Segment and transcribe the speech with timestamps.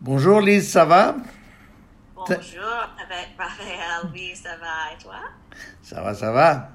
[0.00, 1.16] Bonjour Lise, ça va?
[2.14, 2.38] Bonjour,
[3.04, 4.08] avec Raphaël.
[4.12, 4.94] Oui, ça va.
[4.94, 5.16] Et toi?
[5.82, 6.70] Ça va, ça va.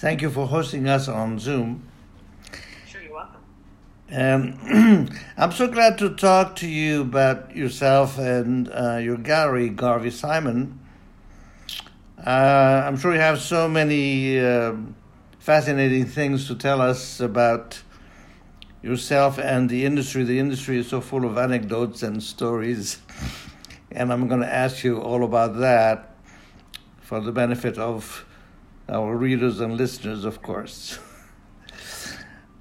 [0.00, 1.82] Thank you for hosting us on Zoom.
[2.86, 3.40] Sure, you're welcome.
[4.12, 10.12] Um, I'm so glad to talk to you about yourself and uh, your gallery, Garvey
[10.12, 10.78] Simon.
[12.24, 14.94] Uh, I'm sure you have so many um
[15.40, 17.82] fascinating things to tell us about
[18.82, 20.24] yourself and the industry.
[20.24, 22.98] The industry is so full of anecdotes and stories,
[23.90, 26.14] and I'm going to ask you all about that
[27.00, 28.24] for the benefit of
[28.88, 30.98] our readers and listeners, of course.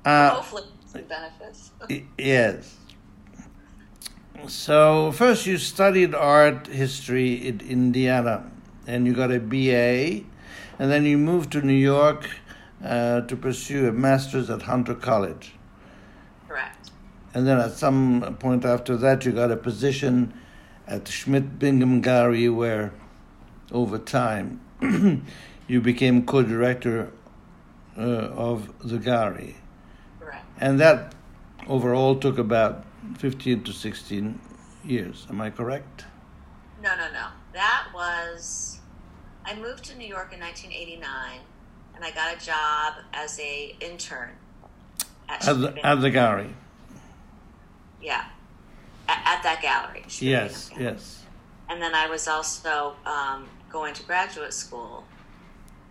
[0.06, 0.64] Uh, Hopefully,
[1.10, 1.72] benefits.
[2.18, 2.78] Yes.
[4.48, 8.50] So first, you studied art history in Indiana,
[8.88, 10.24] and you got a BA,
[10.80, 12.30] and then you moved to New York
[12.84, 15.54] uh, to pursue a master's at Hunter College.
[17.34, 20.34] And then at some point after that, you got a position
[20.88, 22.92] at Schmidt Bingham Gallery, where
[23.72, 24.60] over time
[25.68, 27.12] you became co-director
[27.98, 29.56] uh, of the gallery
[30.20, 30.46] Correct.
[30.60, 31.14] and that
[31.68, 32.86] overall took about
[33.18, 34.40] 15 to 16
[34.84, 35.28] years.
[35.30, 36.06] Am I correct?
[36.82, 37.28] No, no, no.
[37.54, 38.80] That was.
[39.46, 41.40] I moved to New York in 1989,
[41.96, 44.32] and I got a job as a intern
[45.28, 46.54] at, At the, at the gallery.
[48.02, 48.26] Yeah,
[49.08, 50.04] at, at that gallery.
[50.20, 50.86] Yes, Gallery.
[50.86, 51.24] yes.
[51.70, 55.04] and then I was also um, going to graduate school.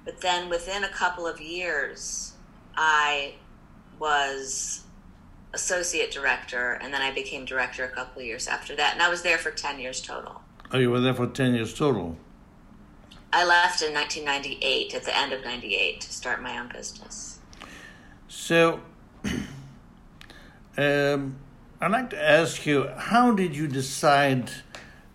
[0.05, 2.33] But then within a couple of years,
[2.77, 3.35] I
[3.99, 4.85] was
[5.53, 8.95] associate director, and then I became director a couple of years after that.
[8.95, 10.43] And I was there for 10 years total.
[10.73, 12.17] Oh, you were there for 10 years total.
[13.33, 17.39] I left in 1998, at the end of 98, to start my own business.
[18.29, 18.81] So,
[20.79, 21.37] um,
[21.81, 24.51] I'd like to ask you how did you decide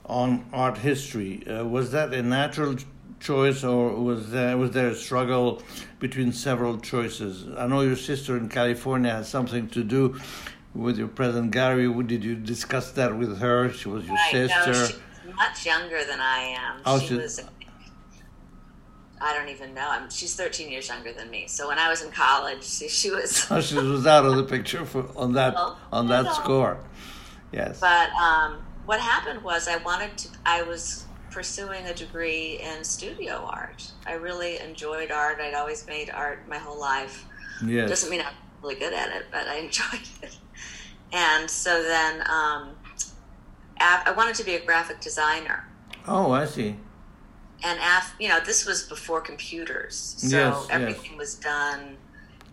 [0.06, 1.45] on art history?
[1.47, 2.75] Uh, was that a natural
[3.19, 5.62] choice or was there, was there a struggle
[6.00, 7.47] between several choices?
[7.57, 10.19] I know your sister in California has something to do
[10.74, 11.91] with your present gallery.
[12.03, 13.69] Did you discuss that with her?
[13.72, 14.74] She was your Right, no, sister.
[15.25, 16.81] she's much younger than I am.
[16.85, 17.41] Oh, she she- was,
[19.23, 19.88] I don't even know.
[19.89, 21.45] I'm, she's 13 years younger than me.
[21.47, 23.47] So when I was in college, she, she was.
[23.51, 26.34] Oh, she was out of the picture for, on that Well, on that know.
[26.34, 26.78] score.
[27.51, 27.79] Yes.
[27.79, 33.47] But um, what happened was I wanted to, I was pursuing a degree in studio
[33.50, 33.91] art.
[34.06, 35.39] I really enjoyed art.
[35.39, 37.25] I'd always made art my whole life.
[37.66, 37.89] yes.
[37.89, 40.38] Doesn't mean I'm really good at it, but I enjoyed it.
[41.12, 42.72] And so then um,
[43.79, 45.66] I wanted to be a graphic designer.
[46.07, 46.75] oh, I see.
[47.63, 50.68] And af- you know, this was before computers, so Yes, yes.
[50.69, 51.97] everything was done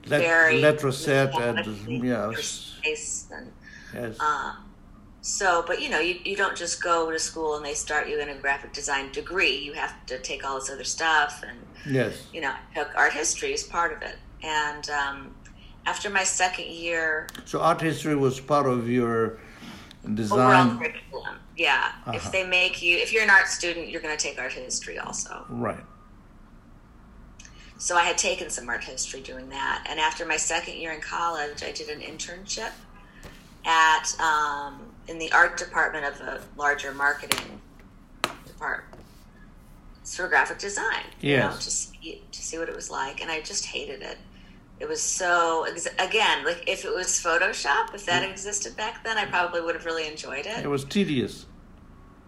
[0.06, 3.52] Let, very Letraset and yes, precise and
[3.92, 4.16] yes.
[4.20, 4.54] Uh,
[5.22, 8.20] so, but you know, you, you don't just go to school and they start you
[8.20, 9.56] in a graphic design degree.
[9.58, 11.58] You have to take all this other stuff, and
[11.94, 12.26] yes.
[12.32, 12.54] you know,
[12.96, 14.16] art history is part of it.
[14.42, 15.34] And um,
[15.86, 19.38] after my second year, So art history was part of your
[20.04, 21.92] overall design, curriculum, yeah.
[22.06, 22.12] Uh-huh.
[22.16, 24.98] If they make you, if you're an art student, you're going to take art history
[24.98, 25.44] also.
[25.50, 25.84] right?
[27.76, 29.86] So I had taken some art history doing that.
[29.88, 32.72] And after my second year in college, I did an internship
[33.66, 37.60] at um, in the art department of a larger marketing
[38.46, 39.02] department.
[40.00, 41.04] It's for graphic design.
[41.20, 44.16] You know, to see to see what it was like, and I just hated it.
[44.78, 45.66] It was so
[45.98, 49.84] again, like if it was Photoshop, if that existed back then, I probably would have
[49.84, 50.64] really enjoyed it.
[50.64, 51.46] It was tedious.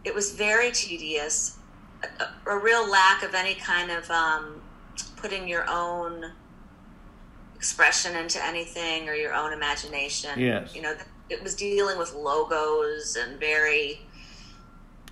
[0.05, 1.59] It was very tedious
[2.03, 4.61] a, a- real lack of any kind of um,
[5.17, 6.33] putting your own
[7.55, 10.75] expression into anything or your own imagination Yes.
[10.75, 10.95] you know
[11.29, 14.01] it was dealing with logos and very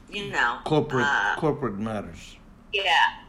[0.08, 2.36] you know Corporate uh, corporate matters.
[2.72, 2.82] yeah,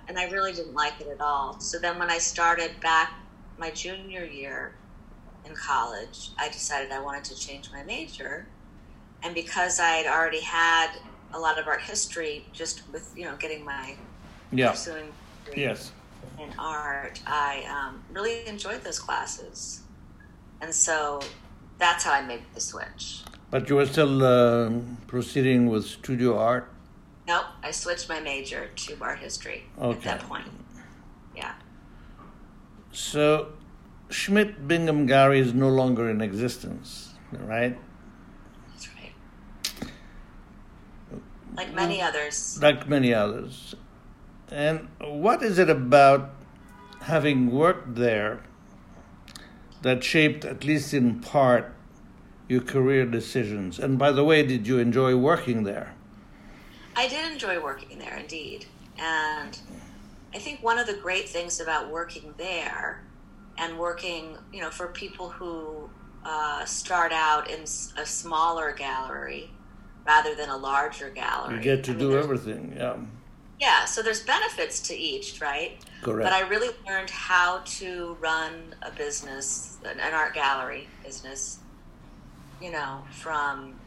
[0.07, 1.59] and I really didn't like it at all.
[1.59, 3.11] So then when I started back
[3.59, 4.73] my junior year
[5.45, 8.47] in college, I decided I wanted to change my major.
[9.23, 10.89] And because I had already had
[11.33, 13.95] a lot of art history just with, you know, getting my
[14.51, 14.71] Yeah.
[14.71, 15.13] pursuing
[15.55, 15.91] Yes.
[16.39, 19.81] in art, I um, really enjoyed those classes.
[20.61, 21.21] And so
[21.77, 23.23] that's how I made the switch.
[23.49, 24.71] But you were still uh,
[25.07, 26.69] proceeding with studio art.
[27.27, 30.45] Nope, I switched my major to art history at that point.
[31.35, 31.53] Yeah.
[32.91, 33.53] So
[34.09, 37.77] Schmidt Bingham Gallery is no longer in existence, right?
[38.69, 39.13] That's right.
[41.55, 42.59] Like many others.
[42.61, 43.75] like many others.
[44.49, 46.33] And what is it about
[47.01, 48.43] having worked there
[49.81, 51.73] that shaped, at least in part,
[52.47, 53.79] your career decisions?
[53.79, 55.95] And by the way, did you enjoy working there?
[56.95, 58.65] I did enjoy working there, indeed.
[58.99, 59.57] And
[60.33, 63.03] I think one of the great things about working there
[63.57, 65.89] and working, you know, for people who
[66.25, 69.51] uh, start out in a smaller gallery
[70.05, 71.55] rather than a larger gallery.
[71.55, 72.97] You get to I mean, do everything, yeah.
[73.59, 75.77] Yeah, so there's benefits to each, right?
[76.01, 76.23] Correct.
[76.23, 81.59] But I really learned how to run a business, an art gallery business,
[82.59, 83.79] you know, from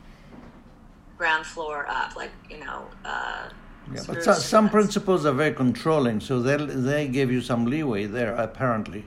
[1.19, 3.49] ground floor up, like, you know, uh,
[3.93, 8.07] yeah, but so, some principles are very controlling, so they they give you some leeway
[8.07, 9.05] there, apparently.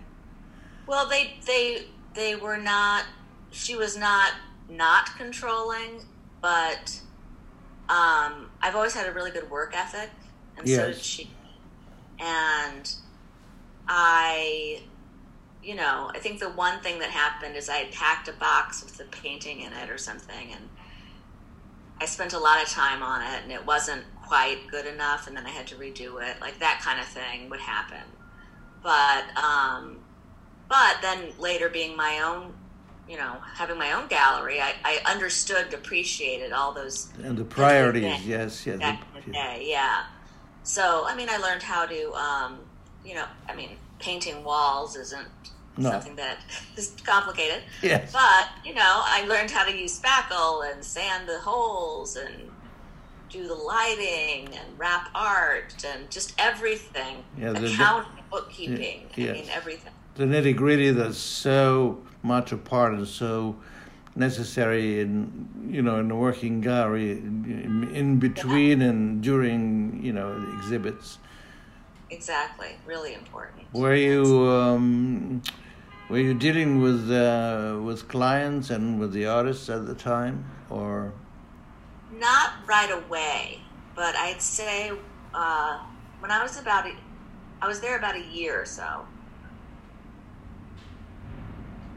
[0.86, 3.06] Well, they they they were not.
[3.50, 4.34] She was not
[4.70, 6.04] not controlling,
[6.42, 7.02] but
[7.90, 10.10] um, I've always had a really good work ethic,
[10.58, 10.78] and yes.
[10.78, 11.30] so did she.
[12.20, 12.92] And
[13.88, 14.82] I,
[15.64, 18.84] you know, I think the one thing that happened is I had packed a box
[18.84, 20.70] with a painting in it or something, and
[22.00, 25.36] I spent a lot of time on it, and it wasn't quite good enough, and
[25.36, 26.40] then I had to redo it.
[26.42, 28.04] Like that kind of thing would happen.
[28.84, 30.00] But um,
[30.70, 32.54] but then later, being my own,
[33.10, 38.26] you know, having my own gallery, I, I understood, appreciated all those and the priorities.
[38.26, 40.06] Yes, yes, back the, day, yeah.
[40.64, 42.60] So I mean, I learned how to, um,
[43.06, 45.28] you know, I mean, painting walls isn't
[45.78, 45.92] no.
[45.92, 46.38] something that
[46.78, 47.64] is complicated.
[47.82, 48.12] Yes.
[48.12, 52.52] But, you know, I learned how to use spackle and sand the holes and
[53.30, 57.24] do the lighting and wrap art and just everything.
[57.38, 59.30] Yeah, the, accounting, bookkeeping, yeah, yes.
[59.30, 59.94] I mean, everything.
[60.16, 63.56] The nitty gritty that's so much a part and so
[64.16, 68.88] necessary in you know in the working gallery in, in between yeah.
[68.88, 71.20] and during you know exhibits
[72.10, 75.42] exactly really important were you um,
[76.10, 81.12] were you dealing with uh, with clients and with the artists at the time, or?
[82.18, 83.60] Not right away,
[83.94, 84.92] but I'd say
[85.34, 85.80] uh,
[86.20, 86.94] when I was about a,
[87.62, 89.06] I was there about a year or so.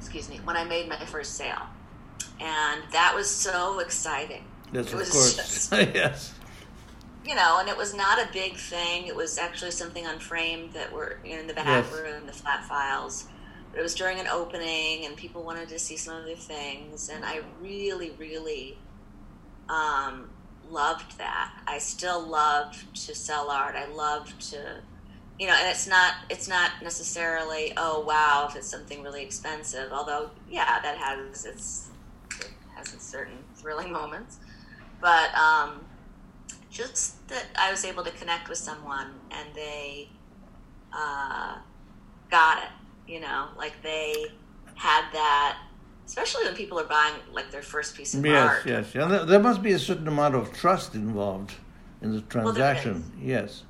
[0.00, 1.62] Excuse me, when I made my first sale,
[2.40, 4.44] and that was so exciting.
[4.72, 5.36] Yes, it of course.
[5.36, 6.34] Just, yes.
[7.24, 9.06] You know, and it was not a big thing.
[9.06, 11.92] It was actually something unframed that were in the back yes.
[11.92, 13.28] room, the flat files
[13.70, 17.08] But it was during an opening and people wanted to see some of the things
[17.08, 18.76] and i really really
[19.68, 20.30] um,
[20.68, 24.80] loved that i still love to sell art i love to
[25.40, 29.92] you know and it's not it's not necessarily oh wow if it's something really expensive
[29.92, 31.88] although yeah that has its
[32.38, 34.38] it has its certain thrilling moments
[35.00, 35.84] but um,
[36.70, 40.08] just that i was able to connect with someone and they
[40.92, 41.56] uh,
[42.30, 42.70] got it
[43.10, 44.26] you know, like they
[44.76, 45.58] had that,
[46.06, 48.62] especially when people are buying like their first piece of yes, art.
[48.66, 49.10] Yes, yes.
[49.10, 51.54] And there must be a certain amount of trust involved
[52.00, 53.12] in the transaction.
[53.16, 53.64] Well, yes.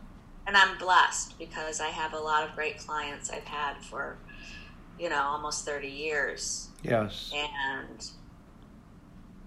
[0.51, 4.17] And I'm blessed because I have a lot of great clients I've had for,
[4.99, 6.71] you know, almost 30 years.
[6.83, 7.33] Yes.
[7.33, 8.05] And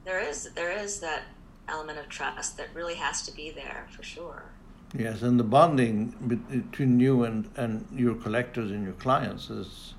[0.05, 1.23] there is there is that
[1.67, 4.45] element of trust that really has to be there for sure.
[4.97, 6.15] Yes, and the bonding
[6.47, 9.95] between you and, and your collectors and your clients is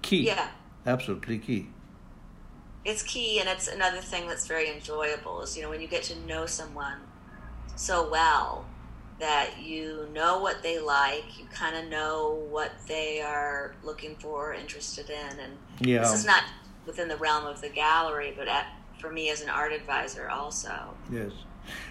[0.00, 0.28] key.
[0.28, 0.48] Yeah.
[0.86, 1.68] Absolutely key.
[2.86, 6.04] It's key, and it's another thing that's very enjoyable is, you know, when you get
[6.04, 7.00] to know someone
[7.74, 8.64] so well
[9.18, 14.52] that you know what they like, you kind of know what they are looking for,
[14.52, 15.38] interested in.
[15.38, 16.00] And yeah.
[16.00, 16.44] this is not
[16.84, 18.66] within the realm of the gallery, but at,
[18.98, 20.94] for me as an art advisor also.
[21.10, 21.32] Yes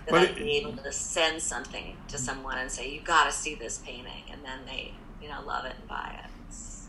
[0.06, 3.32] that but I'd be able to send something to someone and say, "You got to
[3.32, 6.30] see this painting," and then they, you know, love it and buy it.
[6.48, 6.88] It's,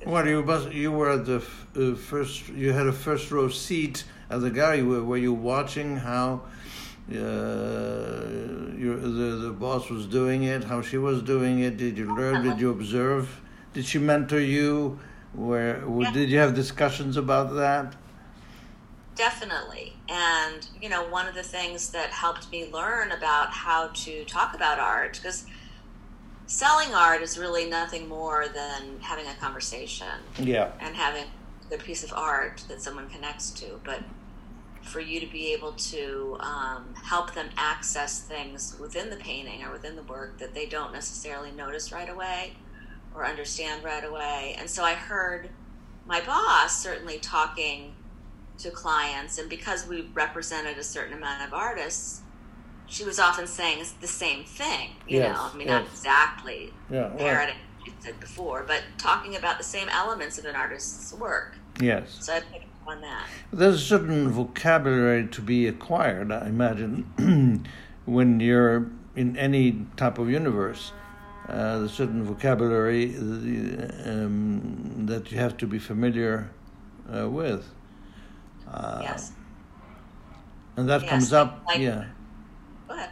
[0.00, 2.48] it's well, you must, you were at the uh, first.
[2.48, 4.82] You had a first row seat at the gallery.
[4.82, 6.42] Were, were you watching how?
[7.08, 11.76] Uh, your, the the boss was doing it, how she was doing it.
[11.76, 12.42] Did you learn?
[12.42, 13.40] Did you observe?
[13.74, 14.98] Did she mentor you?
[15.34, 16.10] Where yeah.
[16.12, 17.94] did you have discussions about that?
[19.14, 19.92] Definitely.
[20.08, 24.54] And, you know, one of the things that helped me learn about how to talk
[24.54, 25.46] about art, because
[26.46, 30.18] selling art is really nothing more than having a conversation.
[30.38, 30.72] Yeah.
[30.80, 31.24] And having
[31.70, 33.80] the piece of art that someone connects to.
[33.84, 34.02] But
[34.86, 39.72] for you to be able to um, help them access things within the painting or
[39.72, 42.52] within the work that they don't necessarily notice right away
[43.14, 44.56] or understand right away.
[44.58, 45.50] And so I heard
[46.06, 47.94] my boss certainly talking
[48.58, 52.22] to clients, and because we represented a certain amount of artists,
[52.86, 54.90] she was often saying the same thing.
[55.08, 55.82] You yes, know, I mean, yes.
[55.82, 60.44] not exactly yeah, parroting what you said before, but talking about the same elements of
[60.44, 61.56] an artist's work.
[61.80, 62.16] Yes.
[62.20, 63.26] So I picked on that.
[63.52, 67.66] There's a certain vocabulary to be acquired, I imagine,
[68.04, 70.92] when you're in any type of universe.
[71.48, 76.50] Uh, there's certain vocabulary um, that you have to be familiar
[77.14, 77.68] uh, with.
[78.68, 79.32] Uh, yes.
[80.76, 82.06] And that yes, comes up, like, yeah.
[82.88, 83.10] Go ahead.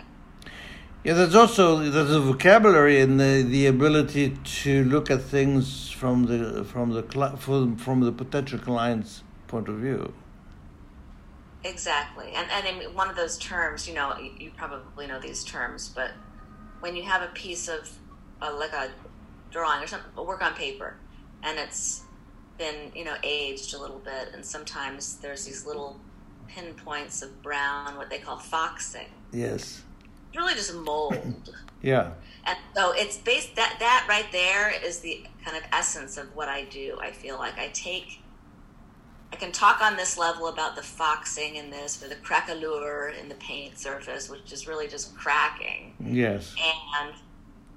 [1.04, 6.24] Yeah, there's also there's a vocabulary and the, the ability to look at things from
[6.24, 7.02] the from the
[7.36, 9.22] from, from the potential client's
[9.54, 10.12] point of view.
[11.62, 15.88] Exactly, and and in one of those terms, you know, you probably know these terms,
[15.88, 16.10] but
[16.80, 17.88] when you have a piece of
[18.42, 18.90] uh, like a
[19.52, 20.96] drawing or something, a work on paper,
[21.44, 22.02] and it's
[22.58, 26.00] been you know aged a little bit, and sometimes there's these little
[26.48, 29.08] pinpoints of brown, what they call foxing.
[29.32, 29.84] Yes
[30.36, 31.54] really just mold.
[31.82, 32.12] yeah.
[32.44, 36.48] And so it's based that that right there is the kind of essence of what
[36.48, 36.98] I do.
[37.00, 38.20] I feel like I take
[39.34, 43.28] I can talk on this level about the foxing in this or the craquelure in
[43.28, 45.92] the paint surface, which is really just cracking.
[45.98, 46.54] Yes.
[47.02, 47.12] And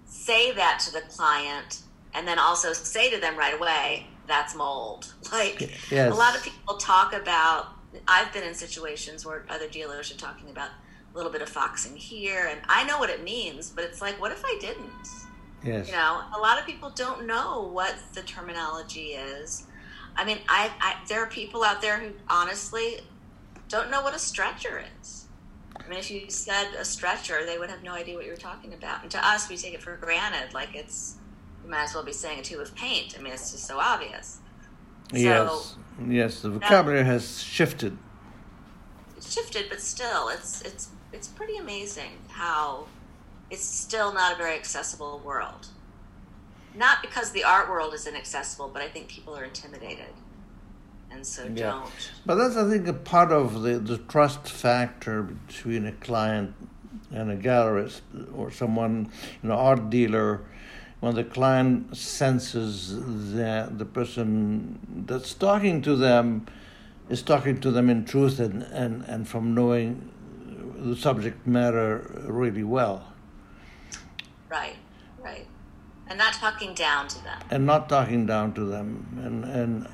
[0.05, 1.81] say that to the client
[2.13, 5.11] and then also say to them right away, that's mold.
[5.31, 5.59] Like
[5.89, 6.13] yes.
[6.13, 7.69] a lot of people talk about
[8.07, 10.69] I've been in situations where other dealers are talking about
[11.11, 14.21] a little bit of foxing here, and I know what it means, but it's like,
[14.21, 15.07] what if I didn't?
[15.63, 15.87] Yes.
[15.87, 19.66] You know, a lot of people don't know what the terminology is.
[20.17, 22.99] I mean, I, I there are people out there who honestly
[23.69, 25.25] don't know what a stretcher is.
[25.75, 28.37] I mean, if you said a stretcher, they would have no idea what you were
[28.37, 29.03] talking about.
[29.03, 31.15] And to us, we take it for granted, like it's
[31.63, 33.15] you might as well be saying a tube of paint.
[33.17, 34.39] I mean, it's just so obvious.
[35.13, 37.97] Yes, so, yes, the vocabulary has shifted.
[39.15, 42.87] It's shifted, but still, it's it's it's pretty amazing how
[43.49, 45.67] it's still not a very accessible world.
[46.77, 50.13] Not because the art world is inaccessible, but I think people are intimidated.
[51.09, 51.71] And so yeah.
[51.71, 52.11] don't.
[52.25, 56.53] But that's, I think, a part of the, the trust factor between a client
[57.11, 58.01] and a gallerist
[58.35, 60.41] or someone, you know, art dealer.
[60.99, 62.95] When the client senses
[63.33, 66.47] that the person that's talking to them
[67.09, 70.11] is talking to them in truth and, and, and from knowing
[70.77, 73.13] the subject matter really well.
[74.49, 74.75] Right, right,
[76.09, 77.39] and not talking down to them.
[77.49, 79.87] And not talking down to them, and and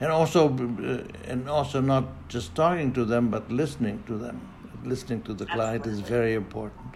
[0.00, 4.48] and also uh, and also not just talking to them, but listening to them.
[4.84, 6.94] Listening to the client is very important.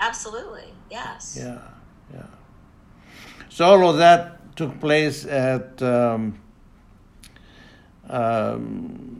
[0.00, 1.36] Absolutely, yes.
[1.38, 1.58] Yeah,
[2.12, 2.26] yeah.
[3.48, 5.82] So all of that took place at.
[5.82, 6.40] Um,
[8.08, 9.16] um,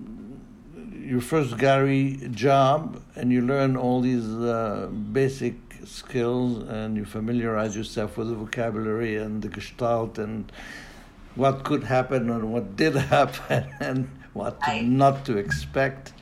[1.07, 5.55] your first gallery job and you learn all these uh, basic
[5.87, 10.51] skills and you familiarize yourself with the vocabulary and the gestalt and
[11.35, 16.13] what could happen and what did happen and what to, not to expect.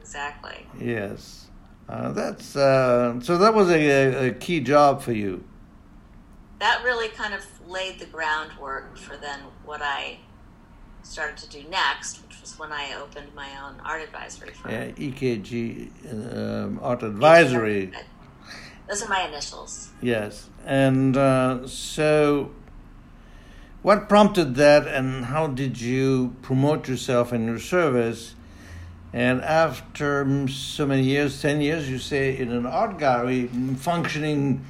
[0.00, 0.66] Exactly.
[0.78, 1.48] Yes.
[1.88, 3.38] Uh, that's uh, so.
[3.38, 5.42] That was a, a key job for you.
[6.58, 10.18] That really kind of laid the groundwork for then what I
[11.02, 14.72] started to do next, which was when I opened my own art advisory firm.
[14.72, 17.92] Yeah, EKG um, Art Advisory.
[18.88, 19.90] Those are my initials.
[20.00, 22.52] Yes, and uh, so
[23.82, 28.34] what prompted that, and how did you promote yourself and your service?
[29.12, 34.64] And after so many years, 10 years, you say, in an art gallery, functioning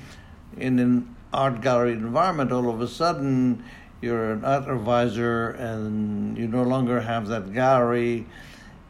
[0.57, 3.63] in an art gallery environment, all of a sudden
[4.01, 8.27] you're an art advisor and you no longer have that gallery.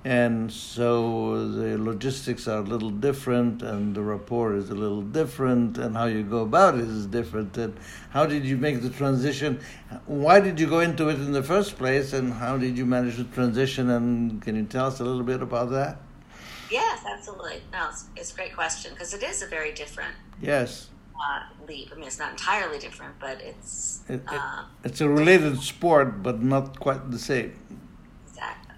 [0.04, 5.76] And so the logistics are a little different and the rapport is a little different
[5.76, 7.56] and how you go about it is different.
[7.58, 7.76] And
[8.10, 9.60] how did you make the transition?
[10.06, 13.16] Why did you go into it in the first place and how did you manage
[13.16, 13.90] the transition?
[13.90, 15.98] And can you tell us a little bit about that?
[16.70, 17.62] Yes absolutely.
[17.72, 20.90] No it's, it's a great question because it is a very different yes
[21.22, 21.90] uh, leap.
[21.92, 26.42] I mean, it's not entirely different, but it's it, uh, it's a related sport, but
[26.42, 27.56] not quite the same.
[28.26, 28.76] Exactly.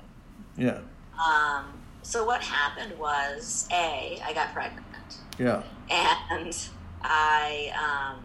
[0.57, 0.81] Yeah.
[1.25, 1.67] Um,
[2.03, 4.87] so what happened was, a I got pregnant.
[5.39, 5.63] Yeah.
[5.91, 6.57] And
[7.03, 8.25] I um,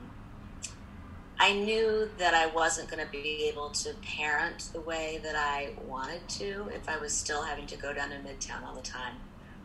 [1.40, 5.74] I knew that I wasn't going to be able to parent the way that I
[5.86, 9.16] wanted to if I was still having to go down to Midtown all the time,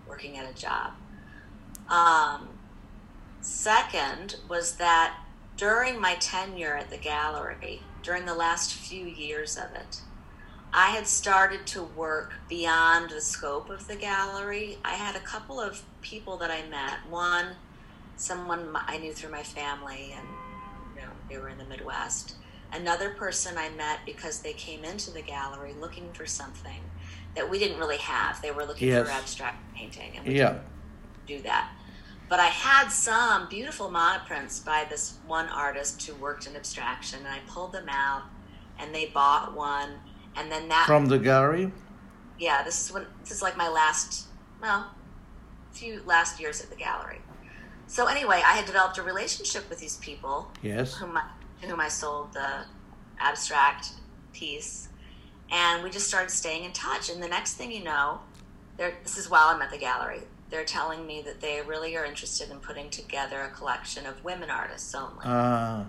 [0.08, 0.92] working at a job.
[1.88, 2.48] Um,
[3.40, 5.16] Second was that
[5.56, 10.00] during my tenure at the gallery, during the last few years of it,
[10.72, 14.78] I had started to work beyond the scope of the gallery.
[14.84, 16.98] I had a couple of people that I met.
[17.08, 17.56] One,
[18.16, 20.26] someone I knew through my family, and
[20.94, 22.34] you know, they were in the Midwest.
[22.72, 26.80] another person I met because they came into the gallery looking for something
[27.34, 28.40] that we didn't really have.
[28.42, 29.08] They were looking Yes.
[29.08, 30.50] for abstract painting, and we Yeah.
[30.52, 30.62] didn't
[31.26, 31.68] do that.
[32.30, 37.28] But I had some beautiful monoprints by this one artist who worked in abstraction, and
[37.28, 38.22] I pulled them out,
[38.78, 39.94] and they bought one,
[40.36, 41.72] and then that From the gallery?
[42.38, 44.28] yeah, this is when this is like my last
[44.62, 44.92] well,
[45.72, 47.20] few last years at the gallery.
[47.88, 50.94] So anyway, I had developed a relationship with these people Yes.
[50.94, 51.24] whom I,
[51.60, 52.64] to whom I sold the
[53.18, 53.88] abstract
[54.32, 54.88] piece,
[55.50, 57.10] and we just started staying in touch.
[57.10, 58.20] And the next thing you know,
[58.76, 60.22] they're, this is while I'm at the gallery.
[60.50, 64.50] They're telling me that they really are interested in putting together a collection of women
[64.50, 65.24] artists only.
[65.24, 65.84] Ah,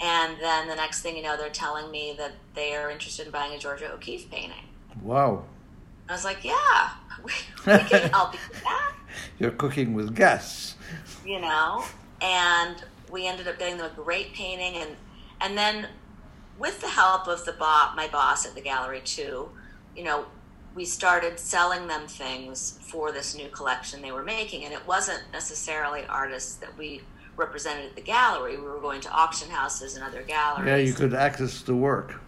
[0.00, 3.32] and then the next thing you know, they're telling me that they are interested in
[3.32, 4.66] buying a Georgia O'Keeffe painting.
[5.02, 5.44] wow.
[6.08, 6.90] I was like, yeah,
[7.22, 7.30] we,
[7.66, 8.92] we can help you with that,
[9.38, 10.74] You're cooking with gas.
[11.24, 11.84] you know.
[12.20, 14.90] And we ended up getting them a great painting, and
[15.40, 15.86] and then
[16.58, 19.48] with the help of the bo- my boss at the gallery too,
[19.96, 20.24] you know,
[20.74, 25.22] we started selling them things for this new collection they were making, and it wasn't
[25.32, 27.02] necessarily artists that we
[27.36, 28.56] represented at the gallery.
[28.56, 30.66] We were going to auction houses and other galleries.
[30.66, 32.20] Yeah, you could access the work.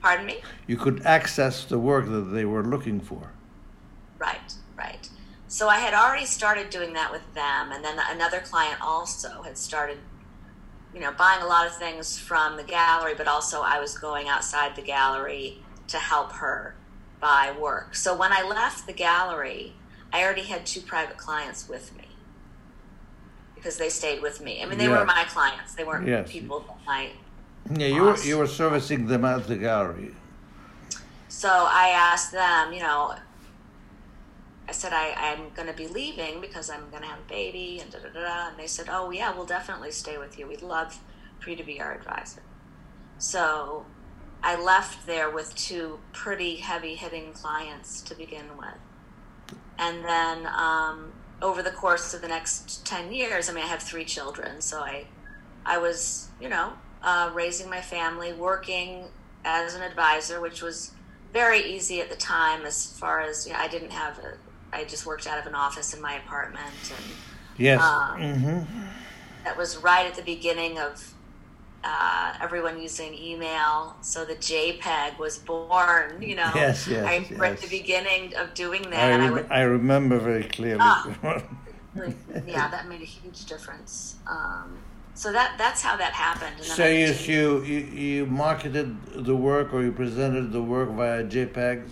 [0.00, 0.40] Pardon me.
[0.66, 3.32] You could access the work that they were looking for.
[4.18, 5.08] Right, right.
[5.48, 9.58] So I had already started doing that with them, and then another client also had
[9.58, 9.98] started,
[10.94, 14.28] you know, buying a lot of things from the gallery, but also I was going
[14.28, 15.58] outside the gallery
[15.88, 16.76] to help her
[17.20, 17.94] buy work.
[17.94, 19.74] So when I left the gallery,
[20.12, 22.08] I already had two private clients with me
[23.54, 24.62] because they stayed with me.
[24.62, 24.98] I mean, they Yeah.
[24.98, 26.30] were my clients; they weren't Yes.
[26.30, 26.66] people
[27.72, 30.14] Yeah, you were, you were servicing them at the gallery.
[31.28, 33.14] So I asked them, you know,
[34.68, 37.80] I said, I, I'm going to be leaving because I'm going to have a baby
[37.80, 38.20] and da da da.
[38.20, 38.48] da.
[38.50, 40.46] And they said, oh, yeah, we'll definitely stay with you.
[40.46, 40.98] We'd love
[41.40, 42.42] for you to be our advisor.
[43.18, 43.86] So
[44.42, 48.78] I left there with two pretty heavy hitting clients to begin with.
[49.78, 53.82] And then um, over the course of the next 10 years, I mean, I have
[53.82, 54.60] three children.
[54.60, 55.06] So I,
[55.64, 56.72] I was, you know,
[57.02, 59.04] uh, raising my family, working
[59.44, 60.92] as an advisor, which was
[61.32, 64.36] very easy at the time as far as you know, I didn't have a,
[64.72, 67.04] I just worked out of an office in my apartment and
[67.56, 67.82] Yes.
[67.82, 68.80] Um, hmm
[69.44, 71.14] that was right at the beginning of
[71.84, 73.96] uh, everyone using email.
[74.02, 76.50] So the JPEG was born, you know.
[76.54, 79.62] Yes, yes, I remember at the beginning of doing that, I, and I would, I
[79.62, 80.80] remember very clearly.
[80.80, 81.08] Ah.
[82.46, 84.16] yeah, that made a huge difference.
[84.26, 84.78] Um,
[85.14, 86.54] so that that's how that happened.
[86.56, 90.52] And then so I you, continued- you you you marketed the work or you presented
[90.52, 91.90] the work via JPEGs,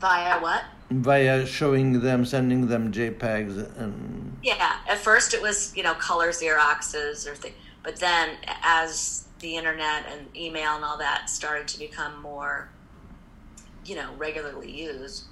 [0.00, 0.64] via what?
[0.90, 6.30] Via showing them, sending them JPEGs, and Yeah, at first it was you know color
[6.30, 11.78] Xeroxes or thing, but then as the internet and email and all that started to
[11.78, 12.70] become more,
[13.84, 15.24] you know, regularly used,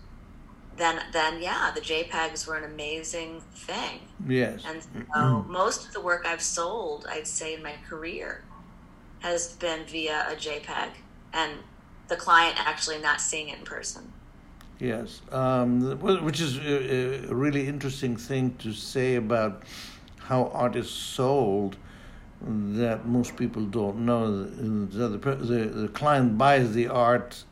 [0.76, 4.00] then then yeah, the JPEGs were an amazing thing.
[4.26, 5.52] yes, And so mm-hmm.
[5.52, 8.42] most of the work I've sold, I'd say in my career,
[9.20, 10.90] has been via a JPEG,
[11.32, 11.52] and
[12.08, 14.12] the client actually not seeing it in person.
[14.78, 19.62] Yes, um, which is a, a really interesting thing to say about
[20.18, 21.76] how art is sold.
[22.46, 24.44] That most people don't know.
[24.44, 27.42] The, the, the, client buys the art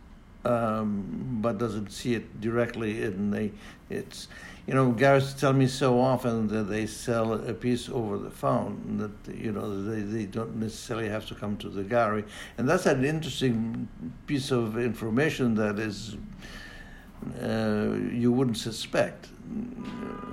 [0.45, 3.51] um, but doesn't see it directly in the
[3.91, 4.29] it's
[4.67, 8.97] you know guys tell me so often that they sell a piece over the phone
[8.99, 12.25] that you know they, they don't necessarily have to come to the gallery
[12.59, 13.89] and that's an interesting
[14.27, 16.17] piece of information that is
[17.43, 19.29] uh, you wouldn't suspect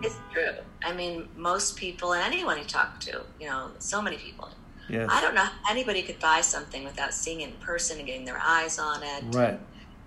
[0.03, 0.53] It's true.
[0.83, 4.49] I mean, most people and anyone you talk to, you know, so many people.
[4.89, 8.07] yes I don't know how anybody could buy something without seeing it in person and
[8.07, 9.23] getting their eyes on it.
[9.35, 9.59] right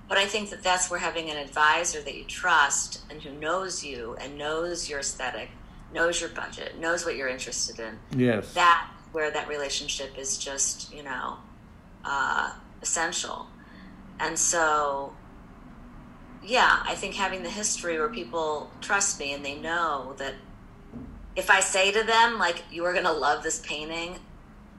[0.09, 3.85] But I think that that's where having an advisor that you trust and who knows
[3.85, 5.49] you and knows your aesthetic,
[5.95, 7.99] knows your budget, knows what you're interested in.
[8.27, 11.37] yes That where that relationship is just you know
[12.05, 13.47] uh, essential.
[14.21, 15.12] And so,
[16.44, 20.35] yeah, I think having the history where people trust me and they know that
[21.37, 24.18] if I say to them like you're gonna love this painting,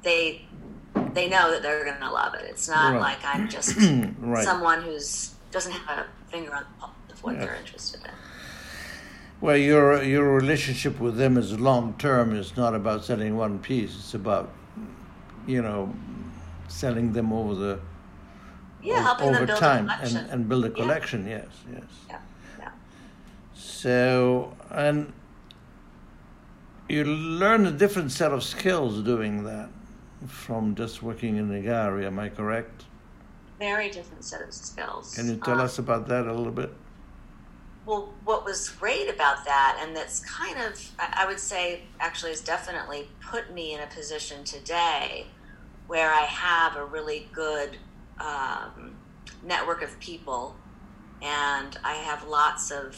[0.04, 0.46] they
[1.14, 2.46] they know that they're gonna love it.
[2.50, 3.00] It's not Right.
[3.02, 3.76] like I'm just
[4.20, 7.46] right someone who's doesn't have a finger on the pulse of what Yeah.
[7.46, 8.12] they're interested in.
[9.42, 12.34] Well, your your relationship with them is long term.
[12.36, 13.94] It's not about selling one piece.
[13.96, 14.52] It's about,
[15.46, 15.94] you know,
[16.68, 17.80] selling them over the
[18.84, 20.18] Yeah, helping over them build time a collection.
[20.18, 20.74] and, and build a Yeah.
[20.76, 21.28] collection.
[21.28, 21.84] Yes, yes.
[22.10, 22.20] yeah,
[22.60, 22.70] yeah.
[23.54, 25.14] So and
[26.90, 29.70] you learn a different set of skills doing that
[30.28, 32.06] from just working in the gallery.
[32.06, 32.86] Am I correct?
[33.60, 35.16] Very different set of skills.
[35.16, 36.74] Can you tell Um, us about that a little bit?
[37.86, 42.40] Well, what was great about that, and that's kind of, I would say, actually has
[42.42, 45.28] definitely put me in a position today
[45.88, 47.78] where I have a really good
[48.20, 48.96] um,
[49.46, 50.56] network of people,
[51.22, 52.96] and I have lots of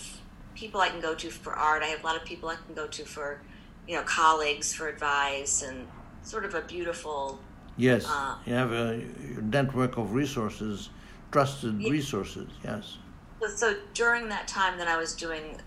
[0.55, 1.83] people I can go to for art.
[1.83, 3.41] I have a lot of people I can go to for,
[3.87, 5.87] you know, colleagues for advice, and
[6.23, 7.39] sort of a beautiful
[7.77, 8.97] Yes, uh, you have a
[9.41, 10.89] network of resources,
[11.31, 12.49] trusted Ye- resources.
[12.63, 12.97] Yes.
[13.41, 15.59] So, so during that time that I was doing,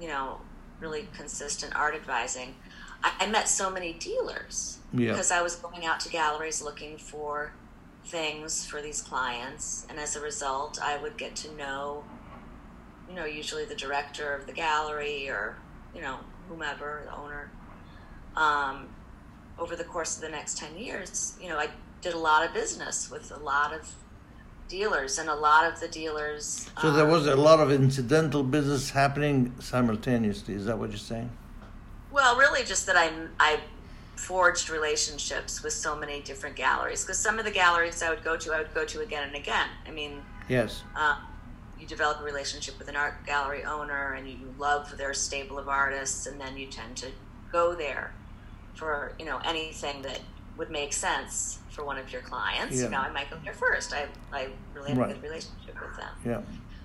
[0.00, 0.40] you know,
[0.80, 2.56] really consistent art advising,
[3.04, 5.12] I, I met so many dealers Yeah.
[5.12, 7.52] because I was going out to galleries looking for
[8.06, 12.04] things for these clients, and as a result, I would get to know,
[13.08, 15.56] you know, usually the director of the gallery or
[15.94, 17.50] you know whomever the owner.
[18.36, 18.88] Um,
[19.58, 21.68] over the course of the next ten years, you know, I
[22.00, 23.94] did a lot of business with a lot of
[24.68, 26.68] dealers, and a lot of the dealers.
[26.80, 30.54] So there um, was a lot of incidental business happening simultaneously.
[30.54, 31.30] Is that what you're saying?
[32.10, 33.60] Well, really, just that I I
[34.16, 38.36] forged relationships with so many different galleries because some of the galleries I would go
[38.36, 39.68] to, I would go to again and again.
[39.86, 40.82] I mean, Yes.
[40.96, 41.16] uh,
[41.78, 45.68] you develop a relationship with an art gallery owner, and you love their stable of
[45.68, 47.08] artists, and then you tend to
[47.52, 48.12] go there
[48.74, 50.20] for you know anything that
[50.56, 52.76] would make sense for one of your clients.
[52.76, 52.84] Yeah.
[52.84, 53.92] You know, I might go there first.
[53.92, 55.10] I I really have Right.
[55.10, 56.14] a good relationship with them.
[56.24, 56.40] Yeah.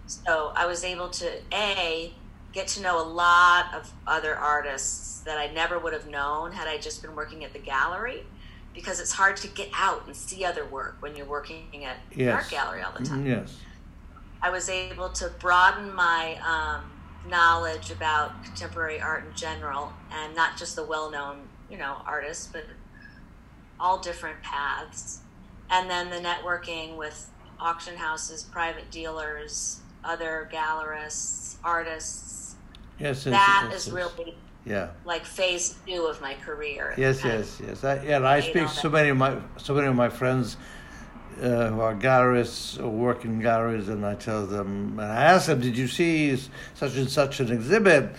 [0.08, 2.14] So I was able to a
[2.54, 6.68] get to know a lot of other artists that I never would have known had
[6.68, 8.24] I just been working at the gallery,
[8.74, 12.34] because it's hard to get out and see other work when you're working at Yes.
[12.44, 13.24] art gallery all the time.
[13.26, 13.58] Mhm, Yes.
[14.42, 16.90] I was able to broaden my um,
[17.28, 22.66] knowledge about contemporary art in general, and not just the well-known, you know, artists, but
[23.80, 25.20] all different paths.
[25.70, 32.38] And then the networking with auction houses, private dealers, other gallerists, artists.
[33.00, 33.26] Yes.
[33.26, 33.96] yes, That yes, is yes.
[33.96, 34.36] really
[34.66, 34.88] Yeah.
[35.06, 36.94] like phase two of my career.
[36.98, 37.84] Yes, yes, of- yes.
[37.84, 40.58] I, yeah, I speak so many of my so many of my friends
[41.42, 45.48] uh, who are galleries or work in galleries, and I tell them, and I ask
[45.48, 46.36] them, "Did you see
[46.76, 48.14] such and such an exhibit?"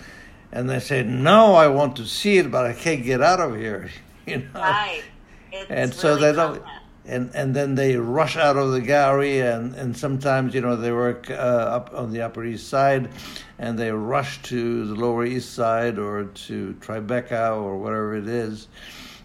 [0.51, 3.55] And they say, "No, I want to see it, but I can't get out of
[3.55, 3.89] here."
[4.27, 4.59] You know.
[4.59, 5.03] Right.
[5.51, 6.61] It's and so really they don't.
[7.05, 10.91] And and then they rush out of the gallery and and sometimes you know they
[10.91, 13.09] work uh, up on the upper east side
[13.57, 18.67] and they rush to the lower east side or to tribeca or whatever it is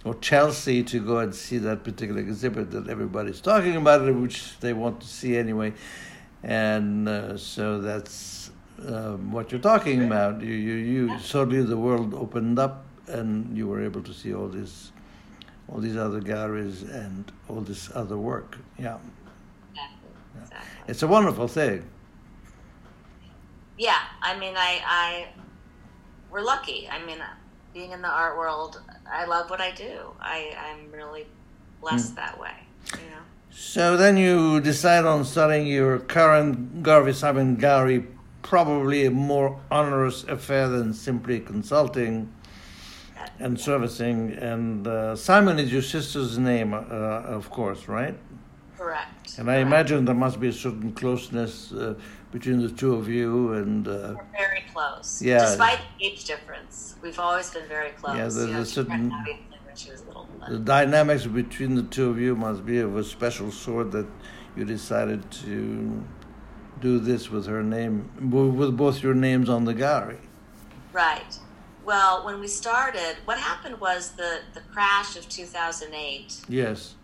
[0.04, 4.58] or chelsea to go and see that particular exhibit that everybody's talking about it which
[4.60, 5.72] they want to see anyway.
[6.42, 8.50] And uh, so that's
[8.86, 10.40] um, what you're talking about.
[10.40, 14.48] You you, you suddenly the world opened up and you were able to see all
[14.48, 14.92] this
[15.68, 18.58] all these other galleries and all this other work.
[18.78, 18.98] Yeah,
[19.72, 20.10] Exactly.
[20.42, 20.68] Exactly.
[20.88, 21.84] it's a wonderful thing.
[23.78, 25.28] yeah i mean i i
[26.30, 27.18] we're lucky i mean
[27.74, 31.26] being in the art world i love what i do i i'm really
[31.80, 32.16] blessed hmm.
[32.16, 32.56] that way
[32.92, 38.04] you know So then you decide on starting your current Garvey Simon Gallery,
[38.42, 42.30] probably a more onerous affair than simply consulting
[43.38, 44.32] and servicing.
[44.32, 46.78] And uh, Simon is your sister's name, uh,
[47.38, 48.16] of course, right?
[48.78, 49.66] correct And I correct.
[49.68, 51.94] imagine there must be a certain closeness uh,
[52.30, 53.54] between the two of you.
[53.54, 55.38] And uh, we're very close Yeah.
[55.40, 59.12] despite the age difference we've always been very close Yeah, there's you know, a certain-
[59.12, 62.96] obviously when she was little the dynamics between the two of you must be of
[62.96, 64.06] a special sort that
[64.56, 66.04] you decided to
[66.80, 70.18] do this with her name, with both your names on the gallery.
[70.92, 71.38] Right.
[71.86, 76.42] Well, when we started, what happened was the the crash of 2008.
[76.48, 76.96] Yes.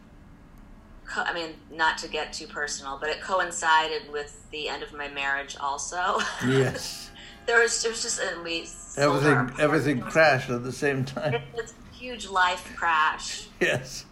[1.07, 4.93] Co- I mean, not to get too personal, but it coincided with the end of
[4.93, 5.57] my marriage.
[5.61, 7.11] Also, Yes.
[7.47, 8.67] there was there was just and we
[8.97, 11.35] everything everything crashed at the same time.
[11.35, 14.05] It was a huge life crash, Yes.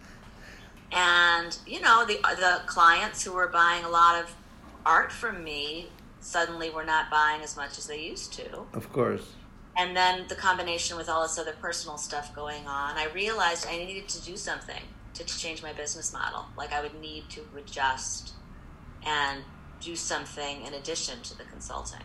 [0.92, 4.34] and you know the the clients who were buying a lot of
[4.86, 5.88] art from me
[6.20, 8.66] suddenly were not buying as much as they used to.
[8.72, 9.32] Of course.
[9.80, 13.78] And then the combination with all this other personal stuff going on, I realized I
[13.78, 14.82] needed to do something
[15.14, 16.44] to change my business model.
[16.56, 18.34] Like I would need to adjust
[19.06, 19.42] and
[19.80, 22.04] do something in addition to the consulting.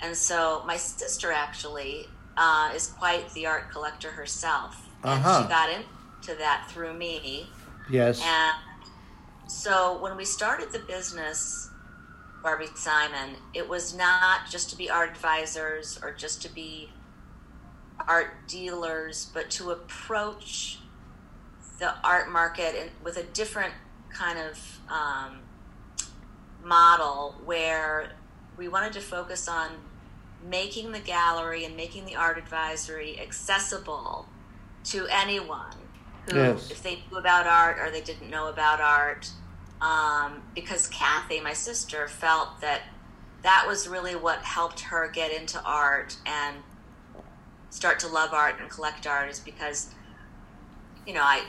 [0.00, 5.42] And so my sister actually uh, is quite the art collector herself, and Uh-huh.
[5.42, 7.48] she got into that through me.
[7.90, 8.20] Yes.
[8.24, 8.54] And
[9.50, 11.70] so when we started the business,
[12.44, 16.90] Garvey Simon, it was not just to be art advisors or just to be
[18.06, 20.78] art dealers, but to approach
[21.78, 23.72] the art market in, with a different
[24.12, 25.38] kind of um,
[26.62, 28.12] model where
[28.58, 29.70] we wanted to focus on
[30.46, 34.28] making the gallery and making the art advisory accessible
[34.84, 35.74] to anyone
[36.28, 36.70] who, Yes.
[36.70, 39.30] if they knew about art or they didn't know about art.
[39.84, 42.80] Um, because Kathy, my sister, felt that
[43.42, 46.56] that was really what helped her get into art and
[47.68, 49.90] start to love art and collect art is because,
[51.06, 51.42] you know, I,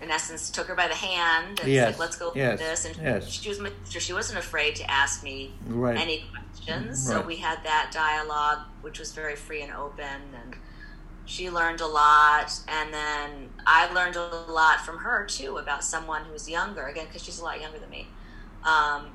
[0.00, 2.84] in essence, took her by the hand and Yes, said, let's go yes, do this.
[2.86, 3.28] And yes.
[3.28, 4.00] she was my sister.
[4.00, 5.98] She wasn't afraid to ask me Right.
[5.98, 7.06] any questions.
[7.06, 10.06] So we had that dialogue, which was very free and open.
[10.44, 10.56] And
[11.30, 12.52] she learned a lot.
[12.68, 17.06] And then I learned a lot from her, too, about someone who was younger, again,
[17.06, 18.08] because she's a lot younger than me,
[18.64, 19.06] um,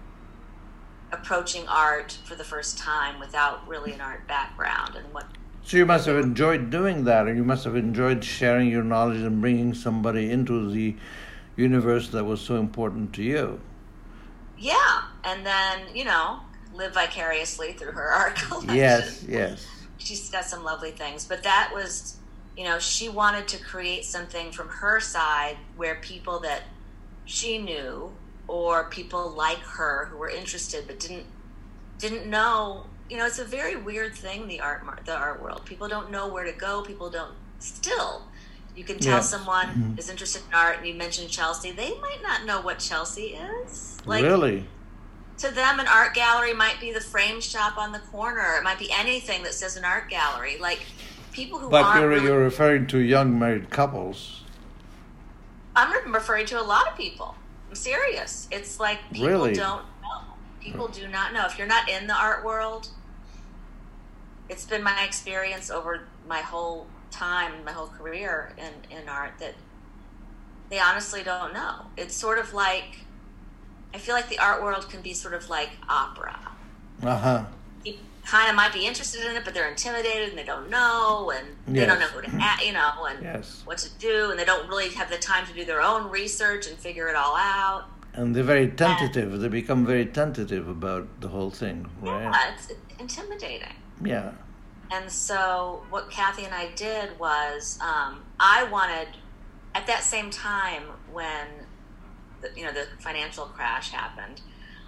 [1.11, 5.25] approaching art for the first time without really an art background and what
[5.63, 9.21] So you must have enjoyed doing that, and you must have enjoyed sharing your knowledge
[9.21, 10.95] and bringing somebody into the
[11.57, 13.59] universe that was so important to you.
[14.57, 16.39] yeah and then you know
[16.73, 21.71] live vicariously through her art collection Yes, yes, she's got some lovely things but that
[21.73, 22.17] was
[22.57, 26.61] you know she wanted to create something from her side where people that
[27.25, 28.11] she knew
[28.47, 31.25] or people like her who were interested but didn't
[31.99, 35.61] didn't know you know it's a very weird thing the art mar- the art world
[35.65, 38.23] people don't know where to go people don't still
[38.75, 39.29] you can tell Yes.
[39.29, 39.99] someone Mhm.
[39.99, 43.97] is interested in art and you mention chelsea they might not know what chelsea is
[44.05, 44.67] like really.
[45.39, 48.55] To them an art gallery might be the frame shop on the corner.
[48.57, 50.57] It might be anything that says an art gallery.
[50.59, 50.79] Like
[51.31, 54.41] people who But aren't you're really, you're referring to young married couples.
[55.75, 57.35] i'm referring to a lot of people.
[57.69, 58.47] I'm serious.
[58.51, 59.53] It's like people Really?
[59.53, 60.21] don't know.
[60.61, 61.45] People do not know.
[61.45, 62.89] If you're not in the art world
[64.47, 69.55] it's been my experience over my whole time my whole career in, in art that
[70.69, 71.85] they honestly don't know.
[71.97, 73.04] It's sort of like
[73.95, 76.37] i feel like the art world can be sort of like opera
[77.03, 77.45] Uh huh.
[77.83, 78.03] people
[78.35, 81.45] kind of might be interested in it, but they're intimidated and they don't know, and
[81.75, 83.61] they don't know who to, a- you know, and Yes.
[83.67, 86.63] what to do, and they don't really have the time to do their own research
[86.69, 87.83] and figure it all out.
[88.15, 89.29] And they're very tentative.
[89.41, 92.23] They become very tentative about the whole thing, right?
[92.23, 92.65] Yeah, it's
[93.05, 93.75] intimidating.
[94.03, 94.31] Yeah.
[94.95, 99.09] And so, what Kathy and I did was, um, I wanted,
[99.75, 100.83] at that same time
[101.17, 101.45] when,
[102.53, 104.41] the, you know, the financial crash happened,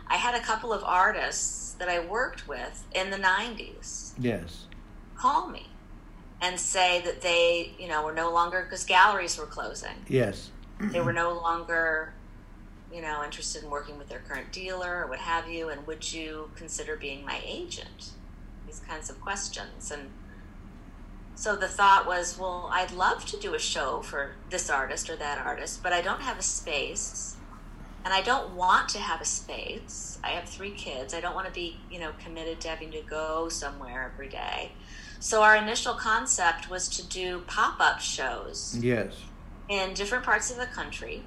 [0.07, 4.65] I had a couple of artists that I worked with in the '90s Yes.
[5.15, 5.67] call me
[6.41, 10.05] and say that they, you know, were no longer because galleries were closing.
[10.07, 10.51] Yes.
[10.79, 12.13] They were no longer,
[12.93, 15.69] you know, interested in working with their current dealer or what have you.
[15.69, 18.11] And would you consider being my agent?
[18.67, 19.89] These kinds of questions.
[19.89, 20.11] And
[21.33, 25.15] so the thought was, well, I'd love to do a show for this artist or
[25.15, 27.36] that artist, but I don't have a space.
[28.07, 30.17] And I don't want to have a space.
[30.23, 31.13] I have three kids.
[31.13, 34.71] I don't want to be, you know, committed to having to go somewhere every day.
[35.19, 39.13] So our initial concept was to do pop-up shows Yes.
[39.67, 41.21] in different parts of the country.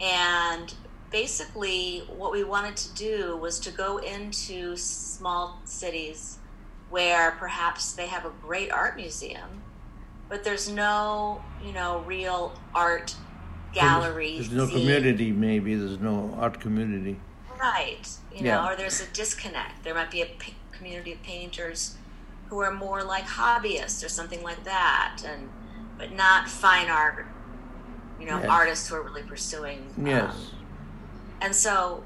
[0.00, 0.72] And
[1.10, 6.38] basically, what we wanted to do was to go into small cities
[6.88, 9.62] where perhaps they have a great art museum,
[10.30, 13.14] but there's no, you know, real art
[13.72, 14.34] gallery.
[14.36, 14.78] There's no scene.
[14.80, 15.74] community, maybe.
[15.74, 17.18] There's no art community.
[17.60, 18.06] Right.
[18.32, 18.56] You Yeah.
[18.62, 19.82] know, or there's a disconnect.
[19.84, 21.96] There might be a p- community of painters
[22.48, 25.50] who are more like hobbyists or something like that, and
[25.98, 27.26] but not fine art.
[28.20, 28.48] You know, Yes.
[28.48, 29.92] artists who are really pursuing.
[30.02, 30.32] Yes.
[30.32, 30.40] um,
[31.40, 32.04] and so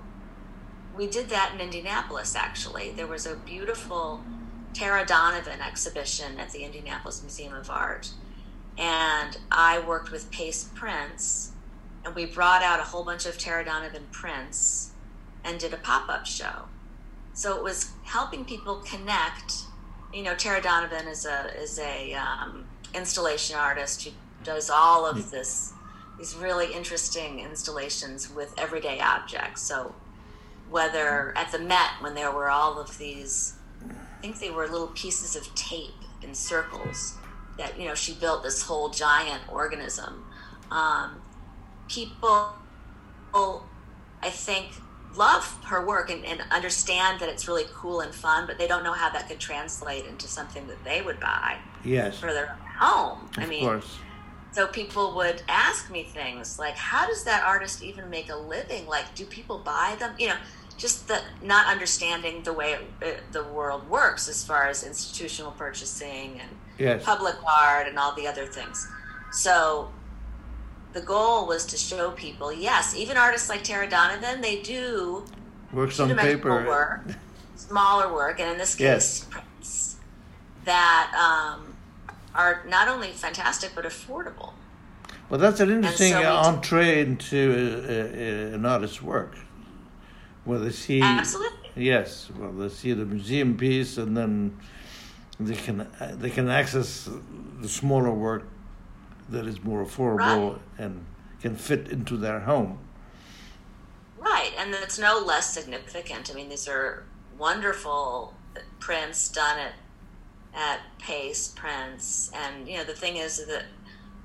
[0.96, 2.90] we did that in Indianapolis, actually.
[2.90, 4.22] There was a beautiful
[4.74, 8.10] Tara Donovan exhibition at the Indianapolis Museum of Art.
[8.78, 11.51] And I worked with Pace Prints,
[12.04, 14.90] and we brought out a whole bunch of Tara Donovan prints
[15.44, 16.66] and did a pop up show.
[17.34, 19.54] So it was helping people connect.
[20.12, 24.10] You know, Tara Donovan is a is a um, installation artist who
[24.44, 25.72] does all of this
[26.18, 29.62] these really interesting installations with everyday objects.
[29.62, 29.94] So
[30.70, 33.54] whether at the Met when there were all of these,
[33.88, 35.90] I think they were little pieces of tape
[36.22, 37.16] in circles
[37.58, 40.24] that you know she built this whole giant organism.
[40.70, 41.21] Um,
[41.92, 42.58] people,
[44.22, 44.82] I think,
[45.14, 48.84] love her work and, and understand that it's really cool and fun, but they don't
[48.84, 52.18] know how that could translate into something that they would buy Yes.
[52.20, 52.48] for their
[52.80, 53.30] home.
[53.38, 53.98] I Of mean, course.
[54.52, 58.86] so people would ask me things like, "How does that artist even make a living?
[58.86, 60.14] Like, do people buy them?
[60.18, 60.38] You know,
[60.78, 66.40] just the not understanding the way it, the world works as far as institutional purchasing
[66.40, 67.02] and Yes.
[67.02, 68.86] public art and all the other things.
[69.30, 70.01] So
[70.92, 75.24] the goal was to show people, yes, even artists like Tara Donovan, they do
[75.72, 76.66] Works on paper.
[76.66, 77.00] work,
[77.56, 79.26] smaller work, and in this case, Yes.
[79.30, 79.96] prints
[80.64, 81.74] that um,
[82.34, 84.52] are not only fantastic but affordable.
[85.30, 87.52] Well, that's an interesting so uh, entree into
[87.88, 89.34] uh, uh, an artist's work,
[90.44, 91.70] where they see Absolutely.
[91.74, 94.58] yes, well, they see the museum piece, and then
[95.40, 97.08] they can uh, they can access
[97.62, 98.44] the smaller work
[99.32, 100.60] that is more affordable Right.
[100.78, 101.04] and
[101.40, 102.78] can fit into their home.
[104.18, 106.30] Right, and it's no less significant.
[106.30, 107.04] I mean, these are
[107.38, 108.34] wonderful
[108.80, 109.72] prints done at
[110.54, 113.64] at Pace Prints, and you know the thing is that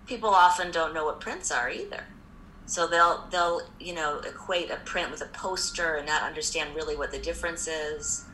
[0.06, 2.04] people often don't know what prints are either.
[2.65, 6.98] So they'll they'll you know equate a print with a poster and not understand really
[6.98, 8.26] what the difference is,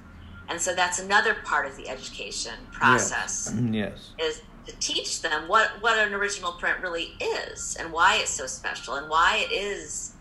[0.49, 4.09] and so that's another part of the education process Yes.
[4.19, 4.43] is to
[4.79, 9.09] teach them what what an original print really is and why it's so special and
[9.09, 10.13] why it is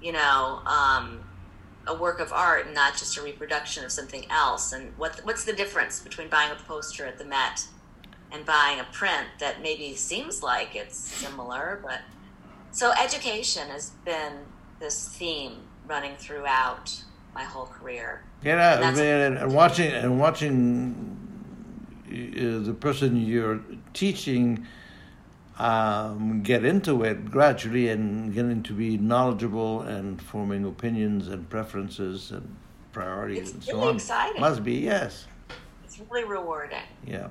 [0.00, 1.20] you know um,
[1.86, 4.72] a work of art and not just a reproduction of something else.
[4.72, 7.66] And what what's the difference between buying a poster at the Met
[8.32, 12.00] and buying a print that maybe seems like it's similar but
[12.70, 14.34] so education has been
[14.78, 15.54] this theme
[15.88, 17.02] running throughout
[17.34, 18.22] my whole career.
[18.44, 21.16] Yeah, That's- mean, and watching and watching
[22.06, 23.60] uh, the person you're
[23.92, 24.66] teaching
[25.58, 32.30] um, get into it gradually and getting to be knowledgeable and forming opinions and preferences
[32.30, 32.56] and
[32.92, 33.94] priorities It's and so really on.
[33.96, 34.40] exciting.
[34.40, 35.26] Must be yes,
[35.84, 37.28] it's really rewarding yeah.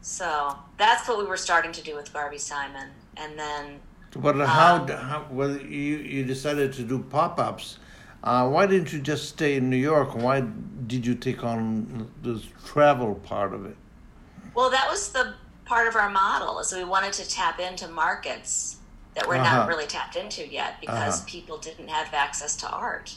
[0.00, 3.78] So that's what we were starting to do with Garvey Simon, and then
[4.16, 7.78] But how, Um, how well you you decided to do pop ups?
[8.24, 10.14] Uh, why didn't you just stay in New York?
[10.16, 10.40] Why
[10.86, 13.76] did you take on the travel part of it?
[14.54, 15.34] well, that was the
[15.72, 16.58] part of our model.
[16.60, 18.76] is we wanted to tap into markets
[19.14, 19.56] that we're Uh-huh.
[19.60, 21.24] not really tapped into yet because Uh-huh.
[21.34, 23.14] people didn't have access to art.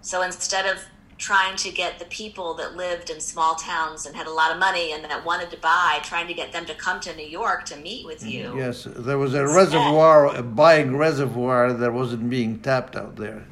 [0.00, 0.76] So instead of
[1.18, 4.58] trying to get the people that lived in small towns and had a lot of
[4.58, 7.64] money and that wanted to buy, trying to get them to come to New York
[7.66, 8.44] to meet with you.
[8.58, 8.76] Yes,
[9.08, 9.56] there was a Instead.
[9.60, 13.44] reservoir, a buying reservoir that wasn't being tapped out there.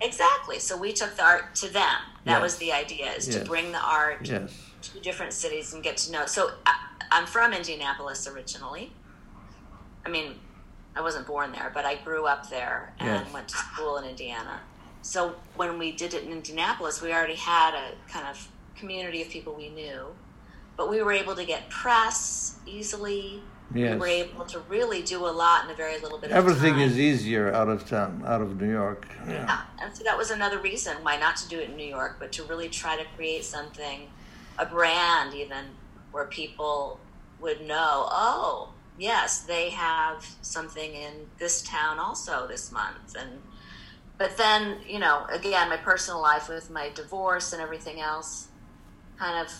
[0.00, 0.60] Exactly.
[0.60, 1.98] So we took the art to them.
[2.26, 2.42] That Yes.
[2.46, 4.50] was the idea: is to bring the art Yes.
[4.82, 6.24] to different cities and get to know.
[6.26, 6.74] So I,
[7.10, 8.92] I'm from Indianapolis originally.
[10.04, 10.34] I mean,
[10.96, 13.32] I wasn't born there, but I grew up there and Yes.
[13.32, 14.60] went to school in Indiana.
[15.02, 19.28] So when we did it in Indianapolis, we already had a kind of community of
[19.28, 20.14] people we knew,
[20.76, 23.42] but we were able to get press easily.
[23.74, 23.94] Yes.
[23.94, 26.38] We were able to really do a lot in a very little bit of time.
[26.38, 29.06] Everything is easier out of town, out of New York.
[29.26, 29.32] Yeah.
[29.44, 32.16] Yeah, and so that was another reason why not to do it in New York,
[32.18, 34.08] but to really try to create something,
[34.58, 35.66] a brand even,
[36.12, 36.98] where people
[37.40, 43.16] would know, oh, yes, they have something in this town also this month.
[43.18, 43.42] And
[44.16, 48.48] but then, you know, again, my personal life with my divorce and everything else
[49.16, 49.52] kind of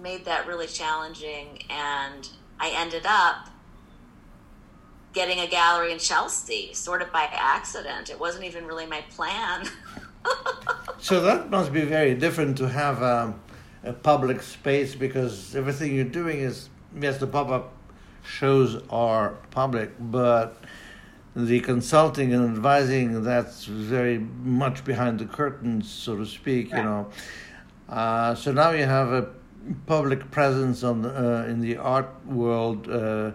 [0.00, 2.28] made that really challenging and
[2.60, 3.48] I ended up
[5.12, 8.10] getting a gallery in Chelsea, sort of by accident.
[8.10, 9.66] It wasn't even really my plan.
[10.98, 13.38] So that must be very different to have um,
[13.86, 16.68] a public space because everything you're doing is
[17.00, 17.72] yes, the pop-up
[18.24, 20.56] shows are public, but
[21.34, 26.70] the consulting and advising that's very much behind the curtains, so to speak.
[26.70, 27.06] You know,
[27.88, 29.28] uh, so now you have a
[29.86, 32.88] public presence on the, uh, in the art world.
[32.90, 33.32] Uh,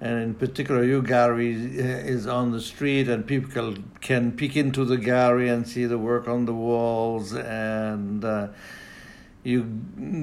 [0.00, 4.84] and in particular, your gallery uh, is on the street, and people can peek into
[4.84, 7.34] the gallery and see the work on the walls.
[7.34, 8.48] And uh,
[9.44, 9.62] you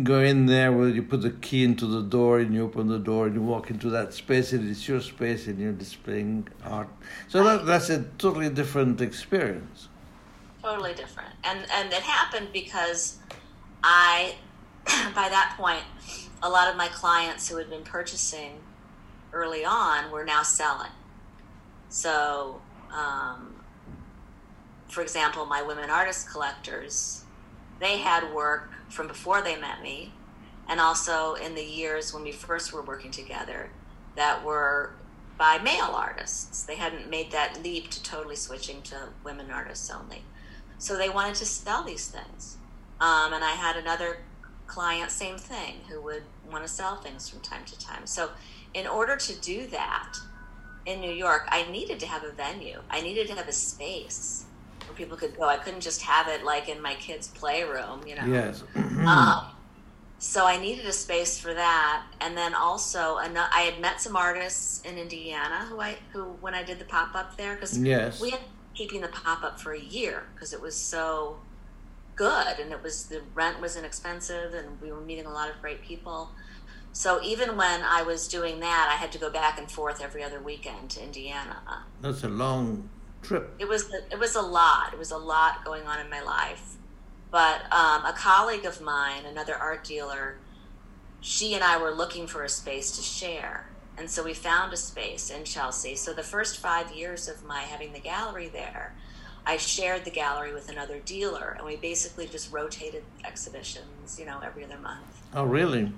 [0.03, 2.99] go in there, where you put the key into the door, and you open the
[2.99, 6.89] door, and you walk into that space, and it's your space, and you're displaying art.
[7.27, 9.87] So that, that's a totally different experience.
[10.61, 11.29] totally different.
[11.43, 13.19] And and it happened because
[13.83, 14.35] I
[14.85, 15.83] by that point
[16.43, 18.51] a lot of my clients who had been purchasing
[19.33, 20.91] early on were now selling.
[21.89, 22.61] So
[22.93, 23.55] um,
[24.87, 27.23] for example, my women artist collectors,
[27.79, 30.13] they had work from before they met me,
[30.67, 33.69] and also in the years when we first were working together,
[34.15, 34.93] that were
[35.37, 36.63] by male artists.
[36.63, 40.23] They hadn't made that leap to totally switching to women artists only.
[40.77, 42.57] So they wanted to sell these things.
[42.99, 44.19] Um, and I had another
[44.67, 48.05] client, same thing, who would want to sell things from time to time.
[48.05, 48.31] So
[48.73, 50.13] in order to do that
[50.85, 52.81] in New York, I needed to have a venue.
[52.89, 54.44] I needed to have a space,
[54.95, 55.43] where people could go.
[55.43, 58.25] I couldn't just have it like in my kids' playroom, you know.
[58.25, 58.63] Yes.
[58.75, 59.45] Um,
[60.17, 64.81] so I needed a space for that, and then also I had met some artists
[64.83, 68.21] in Indiana who I who when I did the pop up there because Yes.
[68.21, 68.39] we had
[68.73, 71.37] keeping the pop up for a year because it was so
[72.15, 75.61] good and it was the rent was inexpensive and we were meeting a lot of
[75.61, 76.29] great people.
[76.91, 80.23] So even when I was doing that, I had to go back and forth every
[80.23, 81.83] other weekend to Indiana.
[82.01, 82.89] That's a long
[83.25, 83.53] trip.
[83.59, 84.93] It was it was a lot.
[84.93, 86.75] It was a lot going on in my life.
[87.31, 90.37] But um, a colleague of mine, another art dealer,
[91.21, 93.67] she and I were looking for a space to share,
[93.97, 95.95] and so we found a space in Chelsea.
[95.95, 98.95] So the first five years of my having the gallery there,
[99.45, 104.39] I shared the gallery with another dealer, and we basically just rotated exhibitions, you know,
[104.43, 105.23] every other month.
[105.33, 105.91] Oh, really?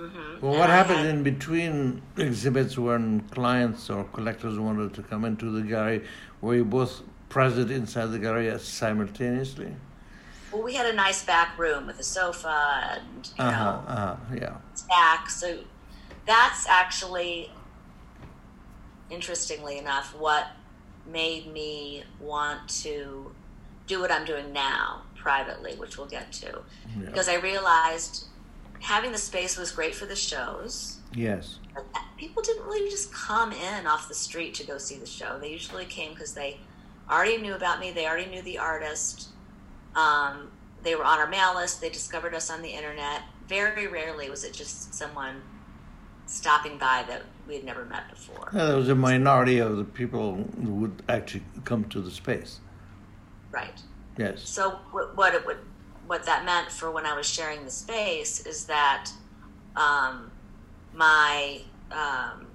[0.00, 5.50] Hmm Well, what happened in between exhibits when clients or collectors wanted to come into
[5.50, 6.04] the gallery?
[6.40, 9.74] Were you both present inside the gallery simultaneously?
[10.50, 13.84] Well, we had a nice back room with a sofa and you Uh know.
[13.86, 14.16] Uh-huh.
[14.34, 14.56] Yeah.
[14.88, 15.30] back.
[15.30, 15.64] So
[16.26, 17.50] that's actually,
[19.10, 20.48] interestingly enough, what
[21.06, 23.34] made me want to
[23.86, 26.62] do what I'm doing now privately, which we'll get to.
[26.98, 27.06] Yeah.
[27.06, 28.26] Because I realized
[28.80, 30.98] having the space was great for the shows.
[31.14, 31.58] Yes.
[31.74, 31.84] but
[32.16, 35.38] People didn't really just come in off the street to go see the show.
[35.38, 36.58] They usually came because they
[37.10, 39.28] already knew about me, they already knew the artist.
[39.94, 40.50] Um,
[40.82, 41.80] they were on our mail list.
[41.80, 43.22] They discovered us on the internet.
[43.48, 45.42] Very rarely was it just someone
[46.26, 48.50] stopping by that we had never met before.
[48.54, 52.60] Yeah, there was a minority of the people who would actually come to the space.
[53.50, 53.82] Right.
[54.16, 54.48] Yes.
[54.48, 55.58] So what, what it would,
[56.10, 59.12] what that meant for when I was sharing the space is that
[59.76, 60.32] um,
[60.92, 61.60] my
[61.92, 62.48] um,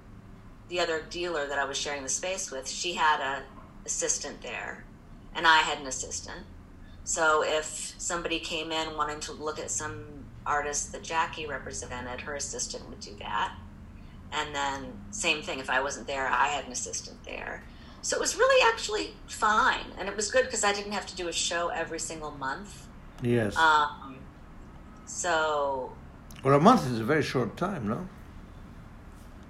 [0.68, 3.44] the other dealer that I was sharing the space with, she had a
[3.86, 4.84] assistant there,
[5.34, 6.44] and I had an assistant.
[7.04, 10.04] So if somebody came in wanting to look at some
[10.44, 13.54] artist that Jackie represented, her assistant would do that.
[14.32, 17.64] And then same thing, if I wasn't there, I had an assistant there.
[18.02, 21.16] So it was really actually fine, and it was good because I didn't have to
[21.16, 22.85] do a show every single month.
[23.22, 23.56] Yes.
[23.56, 24.16] Um,
[25.06, 25.92] so
[26.42, 28.08] well, a month is a very short time, no?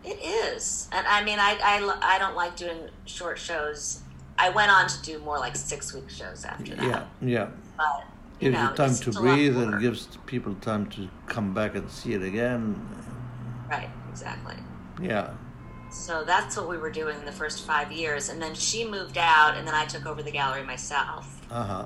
[0.04, 4.02] It is, and I mean, I, I, I don't like doing short shows.
[4.38, 6.84] I went on to do more like six week shows after that.
[6.84, 7.04] Yeah.
[7.20, 7.48] Yeah.
[7.76, 8.04] But
[8.40, 11.08] you Gives know, you time to just a lot breathe, and gives people time to
[11.26, 12.80] come back and see it again.
[13.68, 14.56] right, exactly.
[15.02, 15.30] Yeah.
[15.90, 19.56] So that's what we were doing the first five years, and then she moved out,
[19.56, 21.84] and then I took over the gallery myself Uh huh.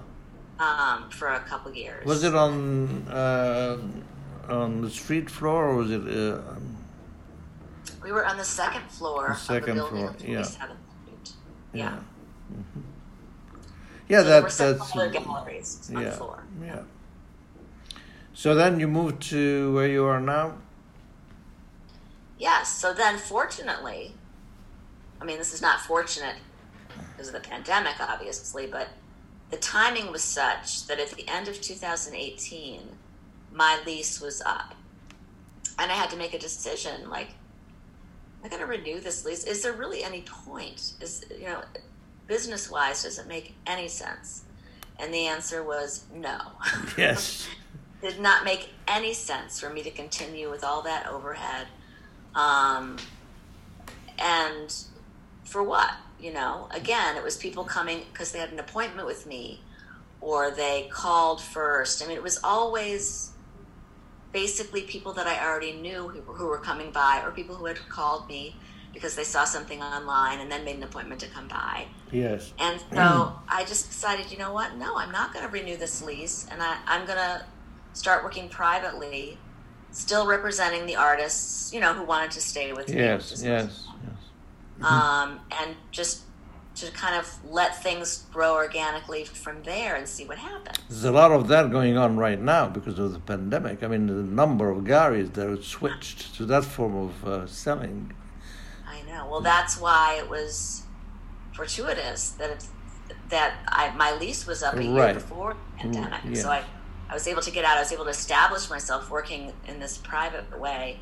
[0.61, 2.05] Um, for a couple years.
[2.07, 3.79] Was it on uh,
[4.49, 6.03] on the street floor, or was it?
[6.03, 6.41] Uh,
[8.03, 10.41] We were on the second floor The second of the building floor, on yeah.
[10.43, 11.33] 27th Street.
[11.73, 11.99] Yeah.
[12.53, 12.83] Mhm.
[14.09, 16.43] Yeah, So that that's galleries on yeah, the floor.
[16.65, 16.83] yeah.
[18.35, 20.55] So then you moved to where you are now.
[22.39, 22.69] Yes.
[22.69, 24.15] So then, fortunately,
[25.21, 26.37] I mean, this is not fortunate
[27.13, 28.89] because of the pandemic, obviously, but
[29.51, 32.81] the timing was such that at the end of 2018,
[33.53, 34.75] my lease was up.
[35.79, 39.45] And I had to make a decision like, am I going to renew this lease?
[39.45, 40.93] Is there really any point?
[41.01, 41.63] Is, you know,
[42.27, 44.45] business wise, does it make any sense?
[44.99, 46.39] And the answer was no.
[46.99, 47.49] Yes.
[48.03, 51.67] did not make any sense for me to continue with all that overhead.
[52.35, 52.99] Um,
[54.19, 54.75] and
[55.45, 55.91] for what?
[56.21, 59.61] You know, again, it was people coming because they had an appointment with me
[60.21, 62.03] or they called first.
[62.03, 63.33] I mean, it was always
[64.33, 67.79] basically people that I already knew who, who were coming by or people who had
[67.89, 68.57] called me
[68.93, 71.87] because they saw something online and then made an appointment to come by.
[72.11, 72.53] Yes.
[72.59, 74.77] And so I just decided, you know what?
[74.77, 77.45] No, I'm not going to renew this lease, and I, I'm going to
[77.93, 79.39] start working privately,
[79.91, 82.95] still representing the artists, you know, who wanted to stay with me.
[83.31, 83.87] which Yes.
[84.81, 84.91] Yes.
[84.91, 86.23] Um, and just
[86.77, 90.79] to kind of let things grow organically from there and see what happens.
[90.89, 93.83] There's a lot of that going on right now because of the pandemic.
[93.83, 98.13] I mean, the number of galleries that have switched to that form of uh, selling.
[98.89, 99.29] I know.
[99.31, 100.83] Well, that's why it was
[101.53, 102.65] fortuitous that it,
[103.29, 105.15] that I, my lease was up a year Right.
[105.15, 106.23] before the pandemic.
[106.23, 106.63] Mm, So I,
[107.09, 107.77] I was able to get out.
[107.77, 111.01] I was able to establish myself working in this private way,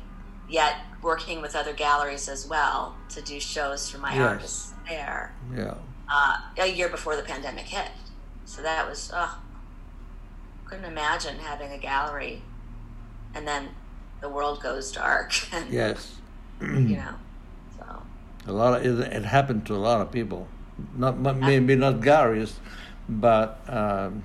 [0.49, 4.21] yet working with other galleries as well to do shows for my Yes.
[4.29, 5.75] artists there Yeah.
[6.11, 7.91] uh, a year before the pandemic hit.
[8.45, 9.37] So that was, oh,
[10.65, 12.41] couldn't imagine having a gallery
[13.35, 13.69] and then
[14.21, 15.33] the world goes dark.
[15.53, 16.15] And, Yes.
[16.61, 17.15] You know,
[17.77, 18.01] so.
[18.47, 20.47] A lot of it, it happened to a lot of people.
[20.95, 22.59] Not maybe not galleries,
[23.07, 24.23] but um,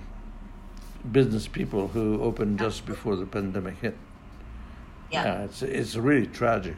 [1.13, 3.97] business people who opened just before the pandemic hit.
[5.11, 6.77] Yeah, yeah it's it's really tragic.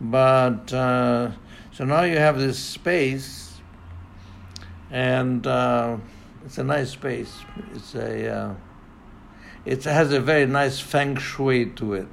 [0.00, 1.32] But uh,
[1.72, 3.60] so now you have this space,
[4.90, 5.96] and uh,
[6.44, 7.40] it's a nice space.
[7.74, 8.54] It's a uh,
[9.64, 12.08] it has a very nice feng shui to it.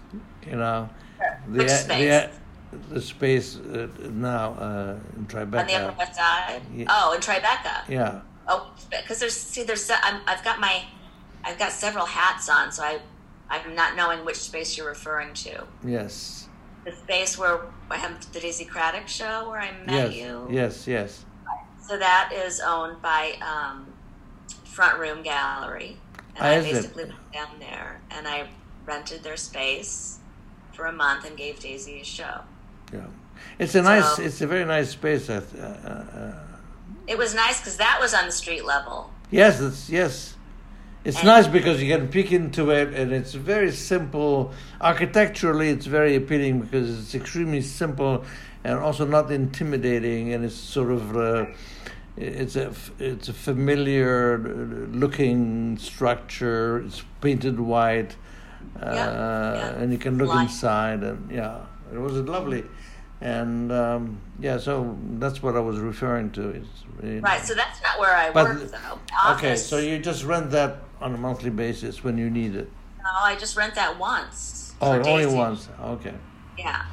[0.46, 0.88] you know,
[1.48, 2.28] the, Which space?
[2.70, 5.60] The, the space uh, now uh, in Tribeca.
[5.60, 6.62] On the Upper West Side.
[6.74, 6.86] Yeah.
[6.88, 7.88] Oh, in Tribeca.
[7.88, 8.20] Yeah.
[8.48, 10.82] Oh, because there's see there's i have got my
[11.44, 13.00] I've got several hats on, so I
[13.52, 15.64] I'm not knowing which space you're referring to.
[15.84, 16.48] Yes.
[16.84, 19.86] The space where I have the Daisy Craddock show where I yes.
[19.86, 20.48] met you.
[20.50, 21.24] Yes, yes.
[21.86, 23.92] So that is owned by um,
[24.64, 25.98] Front Room Gallery.
[26.36, 28.48] And I basically went down there and I
[28.86, 30.18] rented their space
[30.72, 32.40] for a month and gave Daisy a show.
[32.92, 33.06] Yeah,
[33.58, 35.28] it's a so, nice, it's a very nice space.
[35.28, 36.32] Uh, uh,
[37.06, 39.10] it was nice because that was on the street level.
[39.30, 40.31] Yes, it's yes.
[41.04, 44.52] It's nice because you can peek into it, and it's very simple.
[44.80, 48.24] Architecturally, it's very appealing because it's extremely simple
[48.64, 51.46] and also not intimidating, and it's sort of uh,
[52.16, 54.38] it's a it's a familiar
[54.92, 56.78] looking structure.
[56.86, 58.16] It's painted white,
[58.80, 59.82] uh, yeah, yeah.
[59.82, 60.44] and you can look Light.
[60.44, 62.64] inside, and yeah, it was lovely.
[63.22, 66.48] And um, yeah, so that's what I was referring to.
[66.50, 68.98] It's, right, so that's not where I but, work, though.
[69.32, 72.70] Okay, so you just rent that on a monthly basis when you need it.
[72.98, 74.74] No, I just rent that once.
[74.80, 75.68] Oh, only once.
[75.80, 76.14] Okay.
[76.58, 76.84] Yeah.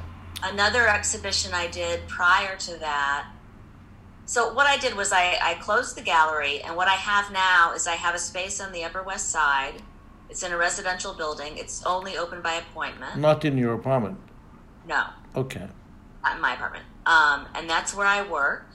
[0.42, 3.26] Another exhibition I did prior to that
[4.30, 7.72] so what I did was I, I closed the gallery, and what I have now
[7.74, 9.82] is I have a space on the Upper West Side.
[10.28, 11.58] It's in a residential building.
[11.58, 13.16] It's only open by appointment.
[13.16, 14.18] Not in your apartment.
[14.86, 15.06] No.
[15.34, 15.66] Okay.
[16.34, 16.84] In my apartment.
[17.06, 18.66] Um, and that's where I work,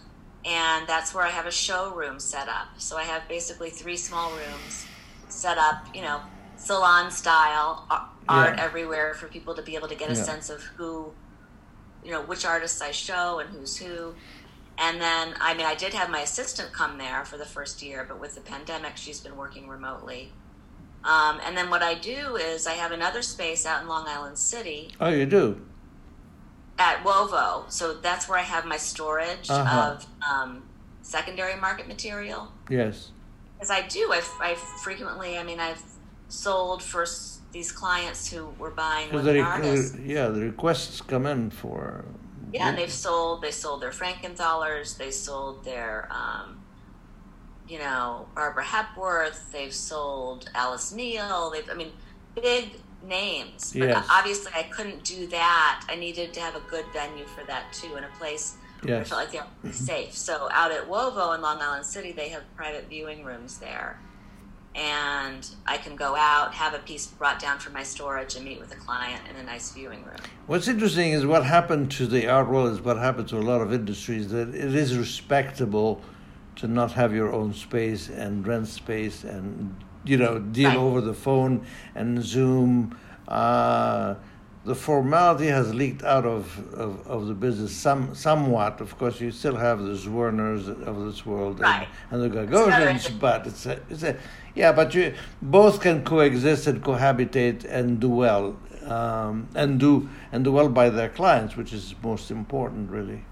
[0.43, 2.67] and that's where I have a showroom set up.
[2.79, 4.85] So I have basically three small rooms
[5.29, 6.21] set up, you know,
[6.57, 7.87] salon style,
[8.27, 8.63] art yeah.
[8.63, 10.23] everywhere for people to be able to get a yeah.
[10.23, 11.11] sense of who,
[12.03, 14.15] you know, which artists I show and who's who.
[14.77, 18.05] And then, I mean, I did have my assistant come there for the first year,
[18.07, 20.31] but with the pandemic, she's been working remotely.
[21.03, 24.37] Um, and then what I do is I have another space out in Long Island
[24.37, 24.91] City.
[24.99, 25.61] Oh, you do?
[26.77, 27.71] At UOVO.
[27.71, 29.95] So that's where I have my storage uh-huh.
[29.95, 30.63] of um,
[31.01, 32.51] secondary market material.
[32.69, 33.11] Yes.
[33.53, 34.11] Because I do.
[34.11, 35.81] I, I frequently, I mean, I've
[36.27, 37.05] sold for
[37.51, 39.97] these clients who were buying the, artists.
[39.97, 42.03] Yeah, the requests come in for
[42.55, 46.61] yeah, and they've sold they sold their Frankenthalers, they sold their um,
[47.67, 51.49] you know Barbara Hepworth, they've sold Alice Neel.
[51.51, 51.91] They've I mean
[52.35, 54.07] big names, but yes.
[54.09, 55.85] obviously I couldn't do that.
[55.89, 58.89] I needed to have a good venue for that too, and a place yes.
[58.89, 59.71] where I felt like they were mm-hmm.
[59.71, 60.13] safe.
[60.13, 63.99] So out at UOVO in Long Island City, they have private viewing rooms there
[64.75, 68.59] and I can go out, have a piece brought down from my storage, and meet
[68.59, 70.17] with a client in a nice viewing room.
[70.47, 73.61] What's interesting is what happened to the art world is what happened to a lot
[73.61, 76.01] of industries that it is respectable
[76.57, 79.75] to not have your own space and rent space and
[80.05, 80.77] you know deal right.
[80.77, 82.97] over the phone and Zoom.
[83.27, 84.15] Uh,
[84.65, 88.81] the formality has leaked out of, of, of, the business some somewhat.
[88.81, 91.87] Of course, you still have the Zwirners of this world right.
[92.09, 94.17] and, and, the Gagosians, but it's a, it's a
[94.55, 100.43] yeah, but you both can coexist and cohabitate and do well, um, and do and
[100.43, 103.23] do well by their clients, which is most important, really.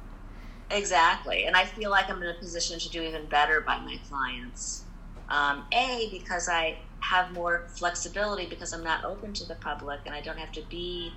[0.70, 4.00] Exactly, and I feel like I'm in a position to do even better by my
[4.08, 4.84] clients.
[5.30, 10.16] Um, a because I have more flexibility because I'm not open to the public and
[10.16, 11.12] I don't have to be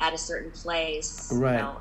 [0.00, 1.56] at a certain place, right.
[1.56, 1.76] you know,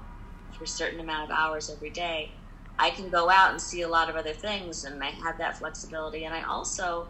[0.58, 2.32] for a certain amount of hours every day.
[2.78, 5.58] I can go out and see a lot of other things, and I have that
[5.58, 6.26] flexibility.
[6.26, 7.08] And I also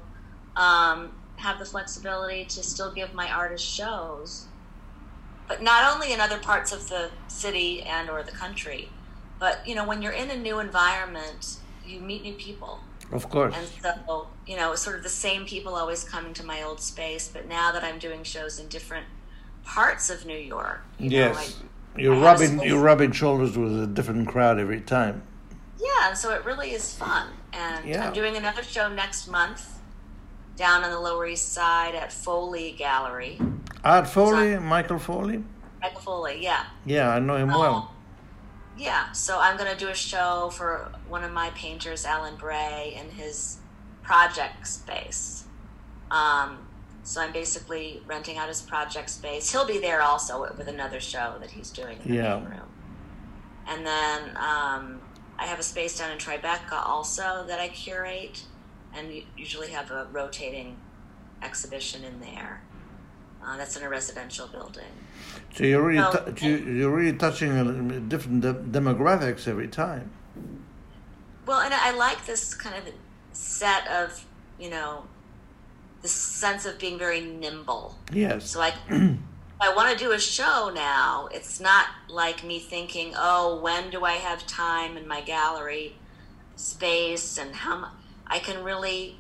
[0.55, 4.45] um, have the flexibility to still give my artist shows,
[5.47, 8.89] but not only in other parts of the city and or the country,
[9.39, 12.80] but you know when you're in a new environment, you meet new people.
[13.12, 13.56] Of course.
[13.56, 17.30] And so you know, sort of the same people always coming to my old space,
[17.32, 19.06] but now that I'm doing shows in different
[19.64, 21.36] parts of New York, you yes.
[21.36, 25.24] Know, I, you're I rubbing you're rubbing shoulders with a different crowd every time.
[25.80, 27.28] Yeah, so it really is fun.
[27.53, 28.08] And yeah.
[28.08, 29.80] I'm doing another show next month
[30.56, 33.39] down on the Lower East Side at Foley Gallery.
[33.84, 35.43] Art Foley, so Michael Foley?
[35.82, 36.66] Michael Foley, yeah.
[36.86, 37.94] Yeah, I know him um, well.
[38.78, 42.97] Yeah, so I'm going to do a show for one of my painters, Alan Bray,
[42.99, 43.57] in his
[44.03, 45.45] project space.
[46.11, 46.67] Um,
[47.03, 49.51] so I'm basically renting out his project space.
[49.51, 52.34] He'll be there also with another show that he's doing in the yeah.
[52.34, 52.69] room.
[53.67, 55.01] And then um,
[55.38, 58.43] I have a space down in Tribeca also that I curate
[58.93, 60.78] and usually have a rotating
[61.41, 62.61] exhibition in there.
[63.45, 64.83] Uh, that's in a residential building.
[65.53, 70.11] So you're really tou- you, you're really touching on different de- demographics every time.
[71.45, 72.91] Well, and I like this kind of
[73.33, 74.25] set of,
[74.59, 75.03] you know,
[76.01, 77.97] the sense of being very nimble.
[78.11, 78.49] Yes.
[78.49, 78.73] So I,
[79.61, 84.03] I want to do a show now, it's not like me thinking, oh, when do
[84.03, 85.95] I have time in my gallery
[86.55, 87.91] space and how much.
[88.27, 89.17] I can really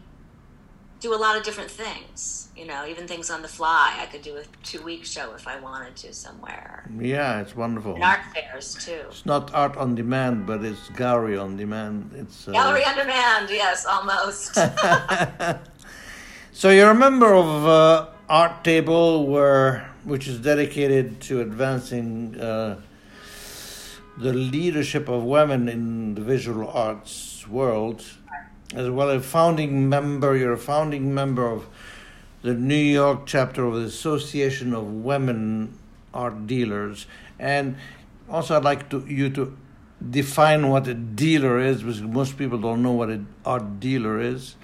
[0.99, 2.49] do a lot of different things.
[2.55, 3.97] You know, even things on the fly.
[3.99, 6.89] I could do a two week show if I wanted to somewhere.
[6.97, 7.95] Yeah, it's wonderful.
[7.95, 9.03] And art fairs too.
[9.09, 12.11] It's not art on demand, but it's gallery on demand.
[12.15, 14.57] It's uh, Gallery on demand, yes, almost.
[16.57, 22.79] So you're a member of uh, Art Table, where which is dedicated to advancing uh,
[24.17, 28.05] the leadership of women in the visual arts world,
[28.75, 30.35] as well as founding member.
[30.35, 31.67] You're a founding member of
[32.41, 35.77] the New York chapter of the Association of Women
[36.13, 37.07] Art Dealers,
[37.39, 37.77] and
[38.29, 39.57] also I'd like to you to
[40.07, 44.55] define what a dealer is, because most people don't know what an art dealer is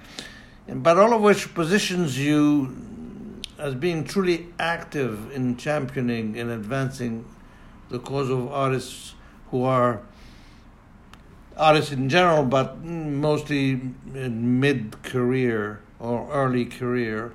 [0.68, 2.76] but all of which positions you
[3.58, 7.26] as being truly active in championing and advancing
[7.90, 9.14] the cause of artists
[9.50, 10.02] who are
[11.58, 13.72] artists in general, but mostly
[14.14, 17.34] in mid career or early career.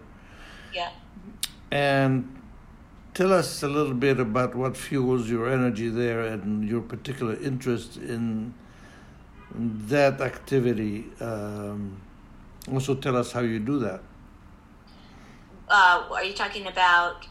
[0.73, 0.91] yeah.
[1.71, 2.37] And
[3.15, 7.97] tell us a little bit about what fuels your energy there and your particular interest
[7.97, 8.55] in
[9.55, 11.07] that activity.
[11.21, 12.01] Um,
[12.71, 14.01] also, tell us how you do that.
[15.69, 17.27] Uh, are you talking about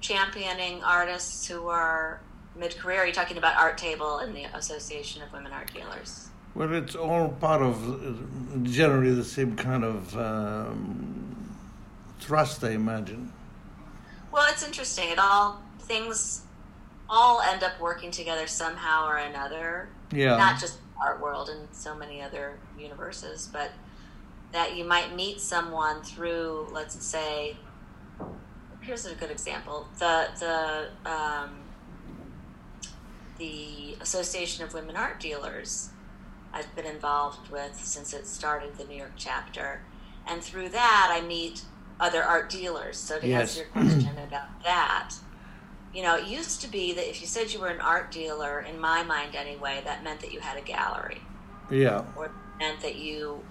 [0.00, 2.20] championing artists who are
[2.56, 3.00] mid career?
[3.00, 6.28] Are you talking about Art Table and the Association of Women Art Dealers?
[6.54, 11.56] Well, it's all part of generally the same kind of um,
[12.20, 13.32] thrust, I imagine.
[14.30, 15.10] Well, it's interesting.
[15.10, 16.42] It all things
[17.08, 19.88] all end up working together somehow or another.
[20.12, 20.36] Yeah.
[20.36, 23.70] Not just art world and so many other universes, but
[24.52, 27.56] that you might meet someone through, let's say,
[28.82, 31.61] here's a good example: the the um,
[33.42, 35.90] the Association of Women Art Dealers.
[36.52, 39.80] I've been involved with since it started the New York chapter,
[40.28, 41.62] and through that I meet
[41.98, 42.96] other art dealers.
[42.96, 43.40] So to Yes.
[43.40, 45.14] answer your question about that,
[45.92, 48.60] you know, it used to be that if you said you were an art dealer,
[48.60, 51.20] in my mind anyway, that meant that you had a gallery,
[51.68, 52.04] Yeah.
[52.14, 53.42] or it meant that you,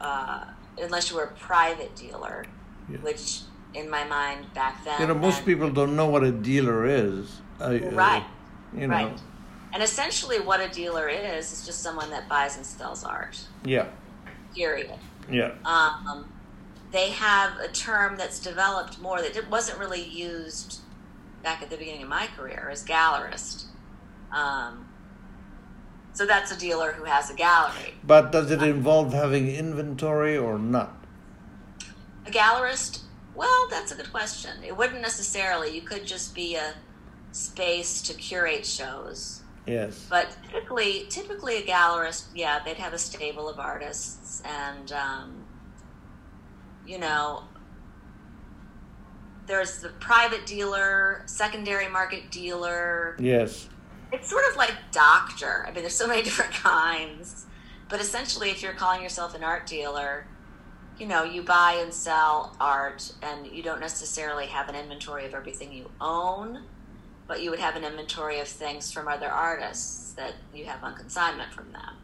[0.00, 0.44] uh,
[0.80, 2.46] unless you were a private dealer,
[2.88, 2.98] Yeah.
[2.98, 3.40] which
[3.74, 7.42] in my mind back then, You know, most people don't know what a dealer is.
[7.60, 8.24] I, uh, Right.
[8.74, 8.94] You know.
[8.94, 9.20] right.
[9.72, 13.38] And essentially, what a dealer is is just someone that buys and sells art.
[13.64, 13.86] Yeah.
[14.54, 14.90] Period.
[15.30, 15.52] Yeah.
[15.64, 16.32] um,
[16.90, 20.80] they have a term that's developed more that it wasn't really used
[21.42, 23.66] back at the beginning of my career as gallerist.
[24.32, 24.88] Um,
[26.12, 27.94] so that's a dealer who has a gallery.
[28.02, 31.04] But does it involve having inventory or not?
[32.26, 33.02] A gallerist,
[33.34, 34.50] well, that's a good question.
[34.66, 35.74] It wouldn't necessarily.
[35.74, 36.74] You could just be a
[37.32, 39.42] space to curate shows.
[39.68, 40.06] Yes.
[40.08, 45.44] But typically, typically a gallerist, yeah, they'd have a stable of artists, and um,
[46.86, 47.44] you know,
[49.46, 53.14] there's the private dealer, secondary market dealer.
[53.18, 53.68] Yes.
[54.10, 55.66] It's sort of like doctor.
[55.66, 57.44] I mean, there's so many different kinds,
[57.90, 60.26] but essentially, if you're calling yourself an art dealer,
[60.98, 65.34] you know, you buy and sell art, and you don't necessarily have an inventory of
[65.34, 66.64] everything you own
[67.28, 70.94] but you would have an inventory of things from other artists that you have on
[70.96, 71.94] consignment from them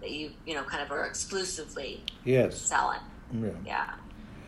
[0.00, 2.58] that you you know kind of are exclusively Yes.
[2.58, 3.50] selling Yeah.
[3.64, 3.94] yeah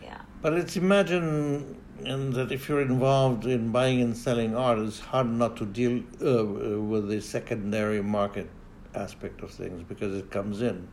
[0.02, 4.98] yeah But it's imagine and that if you're involved in buying and selling art, it's
[4.98, 6.44] hard not to deal uh,
[6.92, 8.48] with the secondary market
[8.94, 10.88] aspect of things because it comes in,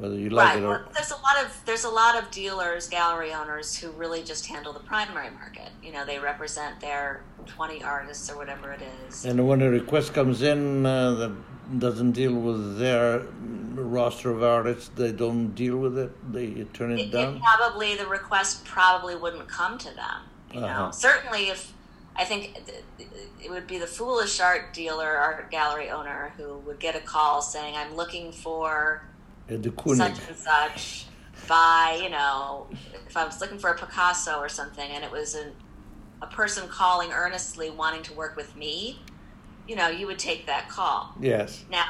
[0.00, 2.88] whether you like right it well, there's a lot of there's a lot of dealers
[2.88, 7.82] gallery owners who really just handle the primary market you know they represent their 20
[7.82, 11.32] artists or whatever it is And when a request comes in uh, that
[11.78, 13.20] doesn't deal with their
[13.74, 16.10] roster of artists, they don't deal with it.
[16.32, 17.36] They turn it, it, down.
[17.36, 20.20] it probably the request probably wouldn't come to them.
[20.52, 20.90] You know, Uh-huh.
[20.90, 21.72] certainly if
[22.16, 22.58] I think
[23.44, 27.40] it would be the foolish art dealer, art gallery owner who would get a call
[27.40, 29.09] saying, "I'm looking for Uh.
[29.96, 31.06] Such and such."
[31.48, 32.66] By you know,
[33.06, 35.50] if I was looking for a Picasso or something, and it was a
[36.22, 39.00] a person calling earnestly wanting to work with me,
[39.66, 41.14] you know, you would take that call.
[41.18, 41.64] Yes.
[41.70, 41.84] Now,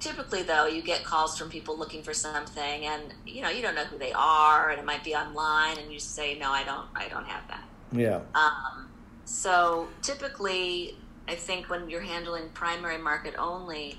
[0.00, 3.74] typically though you get calls from people looking for something and you know you don't
[3.74, 6.86] know who they are and it might be online and you say no i don't
[6.94, 8.20] i don't have that Yeah.
[8.34, 8.88] um,
[9.24, 10.94] so typically
[11.26, 13.98] i think when you're handling primary market only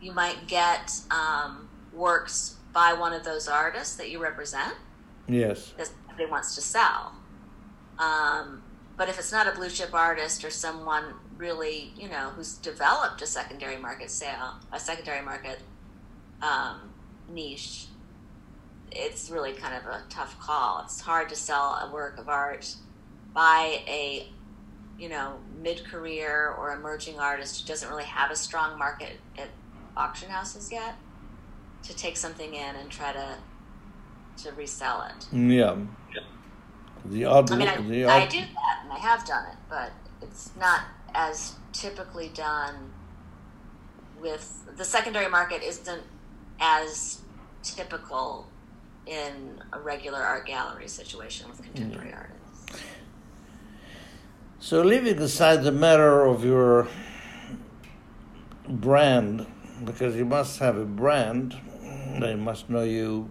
[0.00, 4.74] you might get um, works by one of those artists that you represent
[5.28, 5.70] Yes.
[5.70, 7.14] because they wants to sell.
[7.98, 8.62] Um,
[8.96, 13.20] but if it's not a blue chip artist or someone really, you know, who's developed
[13.22, 15.58] a secondary market sale, a secondary market
[16.40, 16.92] um,
[17.30, 17.86] niche,
[18.90, 20.82] it's really kind of a tough call.
[20.84, 22.74] It's hard to sell a work of art
[23.34, 24.28] by a,
[24.98, 29.48] you know, mid-career or emerging artist who doesn't really have a strong market at
[29.96, 30.94] auction houses yet
[31.82, 33.36] to take something in and try to
[34.44, 35.26] to resell it.
[35.32, 35.76] Yeah.
[37.04, 37.50] The odd.
[37.50, 40.82] I mean, I, the I do that, and I have done it, but it's not
[41.14, 42.92] as typically done
[44.20, 45.62] with the secondary market.
[45.62, 46.02] Isn't
[46.60, 47.20] as
[47.62, 48.46] typical
[49.06, 52.82] in a regular art gallery situation with contemporary artists.
[54.60, 56.86] So, leaving aside the matter of your
[58.68, 59.46] brand,
[59.84, 61.56] because you must have a brand,
[62.20, 63.30] they must know you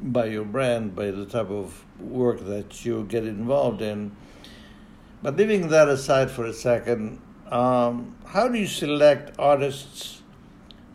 [0.00, 4.16] by your brand, by the type of work that you get involved in.
[5.22, 7.20] But leaving that aside for a second,
[7.50, 10.22] um, how do you select artists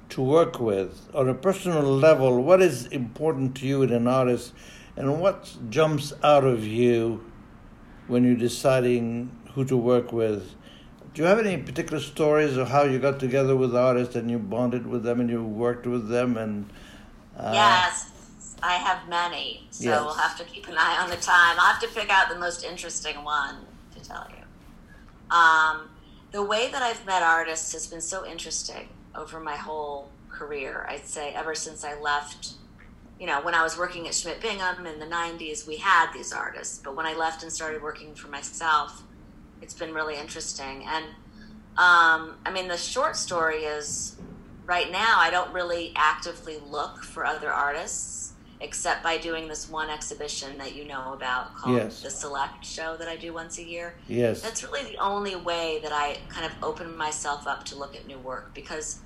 [0.10, 2.44] to work with on a personal level?
[2.44, 4.54] What is important to you in an artist,
[4.98, 7.24] and what jumps out of you
[8.08, 10.56] when you're deciding who to work with?
[11.18, 14.38] Do you have any particular stories of how you got together with artists and you
[14.38, 16.72] bonded with them and you worked with them and?
[17.36, 18.12] Uh, yes,
[18.62, 20.02] I have many, so Yes.
[20.02, 21.60] we'll have to keep an eye on the time.
[21.60, 23.66] I'll have to pick out the most interesting one
[23.96, 25.36] to tell you.
[25.36, 25.90] Um,
[26.30, 30.86] the way that I've met artists has been so interesting over my whole career.
[30.88, 32.52] I'd say ever since I left,
[33.20, 36.32] you know, when I was working at Schmidt Bingham in the 90s, we had these
[36.32, 36.78] artists.
[36.78, 39.02] But when I left and started working for myself,
[39.62, 40.84] it's been really interesting.
[40.86, 41.06] And
[41.78, 44.16] um, I mean, the short story is
[44.66, 49.90] right now, I don't really actively look for other artists except by doing this one
[49.90, 52.02] exhibition that you know about called Yes.
[52.02, 53.96] the Select Show that I do once a year.
[54.08, 54.42] Yes.
[54.42, 58.08] That's really the only way that I kind of open myself up to look at
[58.08, 59.00] new work because,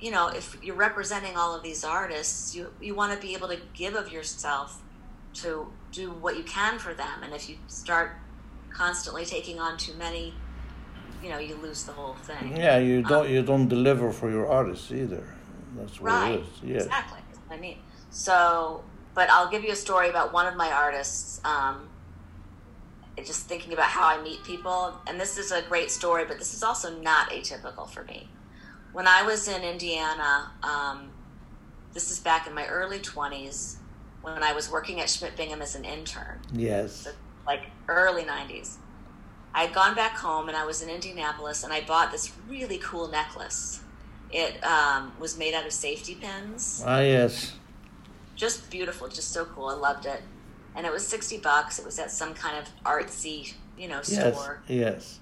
[0.00, 3.48] you know, if you're representing all of these artists, you you want to be able
[3.48, 4.82] to give of yourself
[5.34, 8.16] to do what you can for them, and if you start
[8.70, 10.34] constantly taking on too many,
[11.22, 12.56] you know, you lose the whole thing.
[12.56, 15.24] Yeah, you don't you don't deliver for your artists either.
[15.76, 16.32] That's what Right.
[16.34, 16.48] it is.
[16.62, 16.84] Yes.
[16.86, 17.20] Exactly.
[17.28, 17.78] That's what I mean.
[18.10, 18.82] So,
[19.14, 21.40] but I'll give you a story about one of my artists.
[21.44, 21.88] Um,
[23.24, 26.54] just thinking about how I meet people, and this is a great story, but this
[26.54, 28.28] is also not atypical for me.
[28.92, 31.10] When I was in Indiana, um,
[31.94, 33.78] this is back in my early 20s,
[34.22, 37.08] when I was working at Schmidt Bingham as an intern Yes.
[37.48, 38.76] Like early 90s.
[39.54, 42.78] I had gone back home and I was in Indianapolis and I bought this really
[42.78, 43.80] cool necklace.
[44.30, 46.84] It um, was made out of safety pins.
[46.86, 47.54] Ah, yes.
[48.36, 49.66] Just beautiful, just so cool.
[49.66, 50.22] I loved it.
[50.76, 51.78] And it was 60 bucks.
[51.78, 54.62] It was at some kind of artsy, you know, store.
[54.68, 54.78] Yes.
[54.78, 55.20] Yes.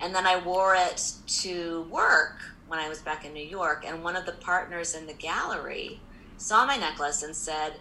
[0.00, 2.36] And then I wore it to work
[2.68, 3.84] when I was back in New York.
[3.86, 6.00] And one of the partners in the gallery
[6.36, 7.74] saw my necklace and said,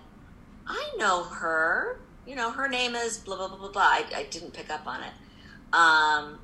[0.66, 2.00] I know her.
[2.30, 3.82] You know, her name is blah, blah, blah, blah, blah.
[3.82, 5.14] I, I didn't pick up on it.
[5.74, 6.38] Um,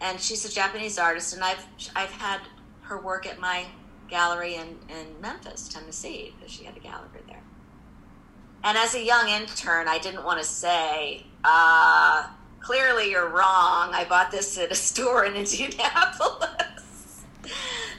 [0.00, 1.62] and she's a Japanese artist, and I've,
[1.94, 2.40] I've had
[2.84, 3.66] her work at my
[4.08, 7.42] gallery in, in Memphis, Tennessee, because she had a gallery there.
[8.64, 12.26] And as a young intern, I didn't want to say, uh,
[12.60, 13.90] clearly you're wrong.
[13.92, 17.24] I bought this at a store in Indianapolis.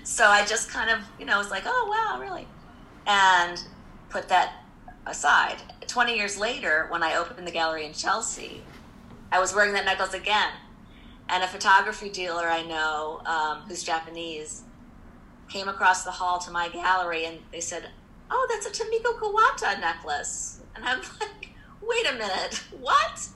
[0.03, 2.47] so I just kind of, you know, was like, oh, wow, really?
[3.05, 3.63] And
[4.09, 4.61] put that
[5.06, 5.58] aside.
[5.88, 8.64] 20 years later, when I opened the gallery in Chelsea,
[9.32, 10.52] I was wearing that necklace again.
[11.30, 14.64] And a photography dealer I know, um, who's Japanese,
[15.47, 17.89] came across the hall to my gallery and they said,
[18.30, 20.62] Oh, that's a Tomiko Kawata necklace.
[20.76, 21.49] And I'm like,
[21.82, 23.28] Wait a minute, what?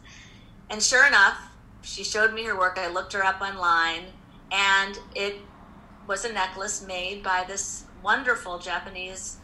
[0.70, 1.38] And sure enough,
[1.82, 2.78] she showed me her work.
[2.78, 4.06] I looked her up online,
[4.52, 5.38] and it
[6.08, 9.38] was a necklace made by this wonderful Japanese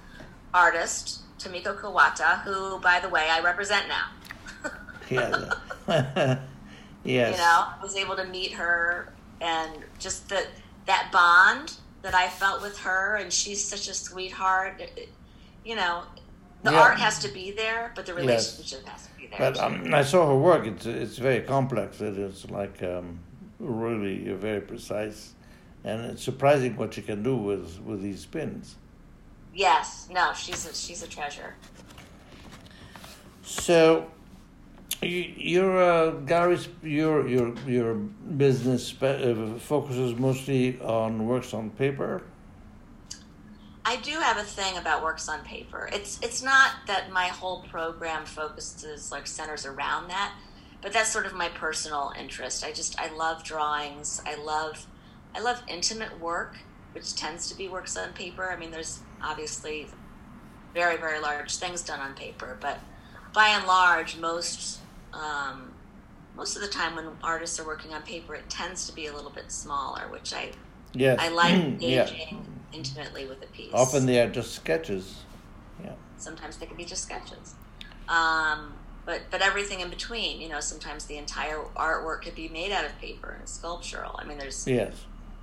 [0.53, 4.05] artist, Tomiko Kawata, who, by the way, I represent now.
[5.09, 5.55] Yeah.
[7.03, 7.31] yes.
[7.31, 9.11] You know, I was able to meet her,
[9.41, 10.45] and just the
[10.85, 14.81] that bond that I felt with her, and she's such a sweetheart.
[15.65, 16.03] You know,
[16.63, 16.79] the Yeah.
[16.81, 18.21] art has to be there, but the Yes.
[18.21, 19.37] relationship has to be there.
[19.39, 20.65] But um, I saw her work.
[20.65, 21.99] It's it's very complex.
[21.99, 23.19] It is like um,
[23.59, 25.33] really very precise
[25.83, 28.75] and it's surprising what you can do with with these pins.
[29.53, 31.55] Yes, no, she's a, she's a treasure.
[33.43, 34.07] So,
[35.01, 42.23] your uh, galleries, your your your business uh, focuses mostly on works on paper.
[43.83, 45.89] I do have a thing about works on paper.
[45.91, 50.33] It's it's not that my whole program focuses like centers around that,
[50.81, 52.63] but that's sort of my personal interest.
[52.63, 54.21] I just I love drawings.
[54.25, 54.85] I love
[55.33, 56.57] I love intimate work,
[56.93, 58.51] which tends to be works on paper.
[58.51, 59.87] I mean, there's obviously
[60.73, 62.79] very very large things done on paper, but
[63.33, 64.79] by and large, most
[65.13, 65.73] um,
[66.35, 69.13] most of the time when artists are working on paper, it tends to be a
[69.13, 70.51] little bit smaller, which I
[70.93, 71.19] Yes.
[71.21, 72.05] I like yeah.
[72.07, 73.71] engaging intimately with a piece.
[73.73, 75.23] Often they are just sketches.
[75.83, 75.93] Yeah.
[76.17, 77.55] sometimes they can be just sketches.
[78.07, 78.73] Um,
[79.05, 82.85] but but everything in between, you know, sometimes the entire artwork could be made out
[82.85, 84.15] of paper and sculptural.
[84.19, 84.93] I mean, there's Yes.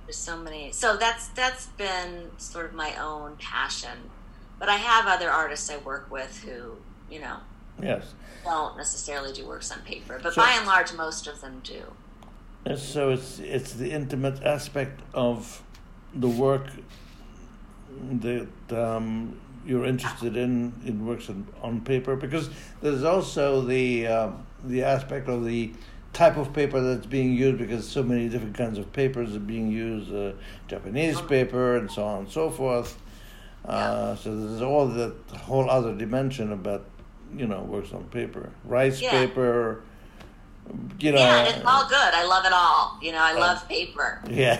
[0.09, 0.71] There's so many.
[0.71, 4.09] So that's that's been sort of my own passion.
[4.57, 6.77] But I have other artists I work with who,
[7.13, 7.37] you know,
[7.79, 8.15] Yes.
[8.43, 10.19] don't necessarily do works on paper.
[10.21, 11.83] But So- by and large, most of them do.
[12.65, 15.61] And so it's it's the intimate aspect of
[16.15, 16.65] the work
[18.21, 22.49] that um, you're interested in in works on, on paper because
[22.81, 24.29] there's also the uh,
[24.63, 25.71] the aspect of the
[26.13, 29.71] type of paper that's being used because so many different kinds of papers are being
[29.71, 30.31] used uh,
[30.67, 32.97] Japanese paper and so on and so forth
[33.65, 36.85] uh, so there's all that whole other dimension about
[37.35, 39.11] you know works on paper rice Yeah.
[39.11, 39.83] paper
[40.99, 42.13] you know yeah, it's all good.
[42.13, 42.99] I love it all.
[43.01, 44.21] You know, I Uh, love paper.
[44.29, 44.59] yeah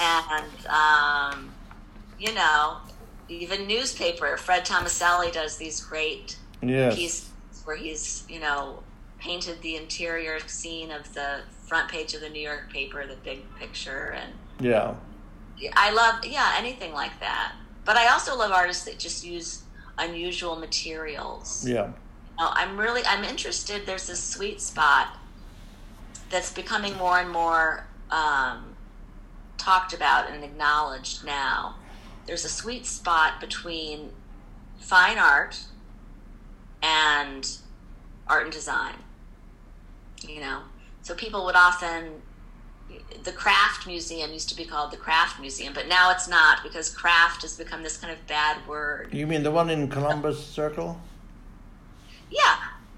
[0.00, 1.52] and um,
[2.18, 2.78] you know,
[3.28, 4.36] even newspaper.
[4.38, 7.30] Fred Tomaselli does these great yes pieces
[7.64, 8.82] where he's you know
[9.26, 13.42] painted the interior scene of the front page of the New York paper, the big
[13.58, 14.94] picture, and yeah
[15.74, 17.52] I love yeah anything like that.
[17.84, 19.64] But I also love artists that just use
[19.98, 21.66] unusual materials.
[21.66, 21.90] yeah
[22.38, 23.84] Now, I'm really I'm interested.
[23.84, 25.18] There's this sweet spot
[26.30, 28.76] that's becoming more and more um,
[29.58, 31.76] talked about and acknowledged now.
[32.26, 34.10] There's a sweet spot between
[34.78, 35.58] fine art
[36.82, 37.48] and
[38.28, 38.94] art and design.
[40.22, 40.60] You know,
[41.02, 42.22] so people would often
[43.24, 46.88] the craft museum used to be called the craft museum, but now it's not because
[46.88, 49.12] craft has become this kind of bad word.
[49.12, 50.98] You mean the one in Columbus Circle?
[52.30, 52.56] Yeah.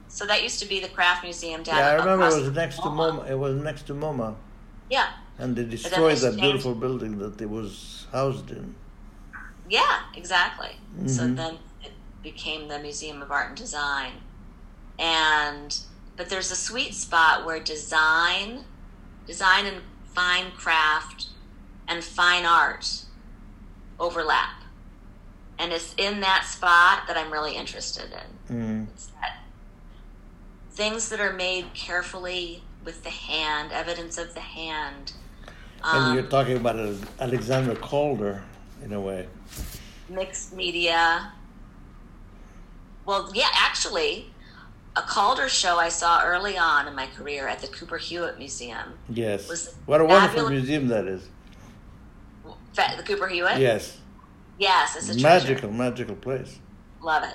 [0.08, 1.76] So that used to be the craft museum down.
[1.76, 3.20] yeah, I remember it was next to MoMA.
[3.24, 3.30] MoMA.
[3.30, 4.34] It was next to MoMA,
[4.90, 5.08] Yeah,
[5.38, 8.74] and they destroyed that beautiful building that it was housed in.
[9.68, 10.70] yeah, exactly.
[11.06, 11.36] So Mhm.
[11.36, 11.92] then it
[12.22, 14.12] became the Museum of Art and Design,
[14.98, 15.78] and
[16.18, 18.64] but there's a sweet spot where design,
[19.26, 19.78] design and
[20.12, 21.28] fine craft,
[21.86, 23.04] and fine art
[23.98, 24.62] overlap,
[25.58, 28.56] and it's in that spot that I'm really interested in.
[28.56, 28.86] Mm.
[28.92, 29.38] It's that
[30.72, 35.12] things that are made carefully with the hand, evidence of the hand.
[35.84, 36.76] and Um, you're talking about
[37.20, 38.42] Alexander Calder,
[38.84, 39.28] in a way.
[40.08, 41.32] mixed media.
[43.06, 44.32] Well, yeah, actually,
[44.99, 48.94] a Calder show I saw early on in my career at the Cooper Hewitt Museum.
[49.09, 49.49] Yes.
[49.49, 51.28] Was What a wonderful fabulous- museum that is.
[52.74, 53.59] The Cooper Hewitt?
[53.59, 53.96] Yes.
[54.59, 55.49] Yes, it's a treasure.
[55.49, 56.59] Magical, magical place.
[57.01, 57.34] Love it.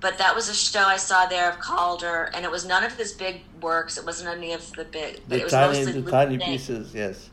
[0.00, 2.94] But that was a show I saw there of Calder, and it was none of
[2.96, 3.96] his big works.
[3.96, 6.50] It wasn't any of the big, but it The was tiny, mostly the tiny things.
[6.66, 6.94] pieces.
[6.94, 7.28] Yes.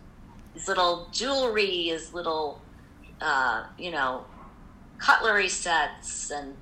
[0.53, 2.61] his little jewelry, his little,
[3.21, 4.25] uh, you know,
[4.97, 6.55] cutlery sets, and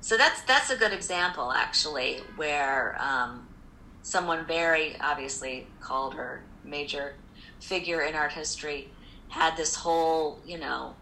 [0.00, 3.46] so that's that's a good example actually, where um,
[4.02, 7.14] someone very obviously Calder major
[7.60, 8.88] figure in art history
[9.28, 10.94] had this whole, you know,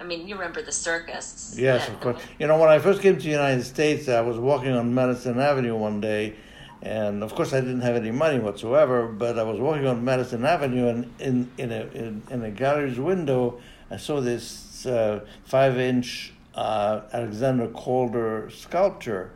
[0.00, 1.56] I mean, you remember the circus?
[1.58, 2.20] Yes, of course.
[2.38, 5.40] You know, when I first came to the United States, I was walking on Madison
[5.40, 6.36] Avenue one day,
[6.82, 9.06] and of course, I didn't have any money whatsoever.
[9.08, 13.00] But I was walking on Madison Avenue, and in in a in, in a gallery's
[13.00, 13.60] window,
[13.90, 19.30] I saw this uh, five-inch uh, Alexander Calder sculpture.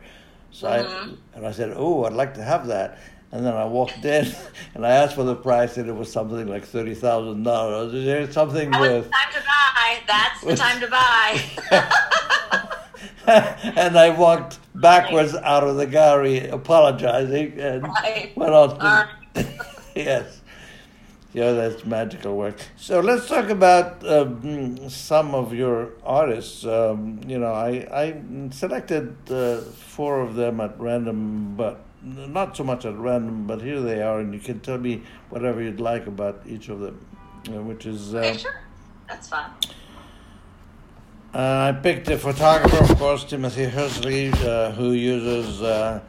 [0.51, 1.17] So I Mhm.
[1.35, 2.97] and I said, "Oh, I'd like to have that."
[3.31, 4.25] And then I walked in,
[4.75, 7.93] and I asked for the price, and it was something like thirty thousand dollars.
[7.93, 9.87] Is there something That with time to buy.
[10.13, 11.29] That's the time to buy.
[13.81, 18.31] and I walked backwards out of the gallery, apologizing, and Right.
[18.35, 18.77] went on.
[18.77, 19.05] To, All
[19.95, 20.41] yes,
[21.33, 22.57] yeah, that's magical work.
[22.77, 26.65] So let's talk about um, some of your artists.
[26.65, 28.21] Um, you know, I I
[28.51, 33.47] selected uh, four of them at random, but not so much at random.
[33.47, 36.79] But here they are, and you can tell me whatever you'd like about each of
[36.79, 37.05] them.
[37.49, 38.13] uh, which is.
[38.15, 38.61] Okay, sure.
[39.07, 39.51] That's fun.
[41.33, 45.99] Uh, I picked a photographer, of course, Timothy Hursley, uh, who uses uh,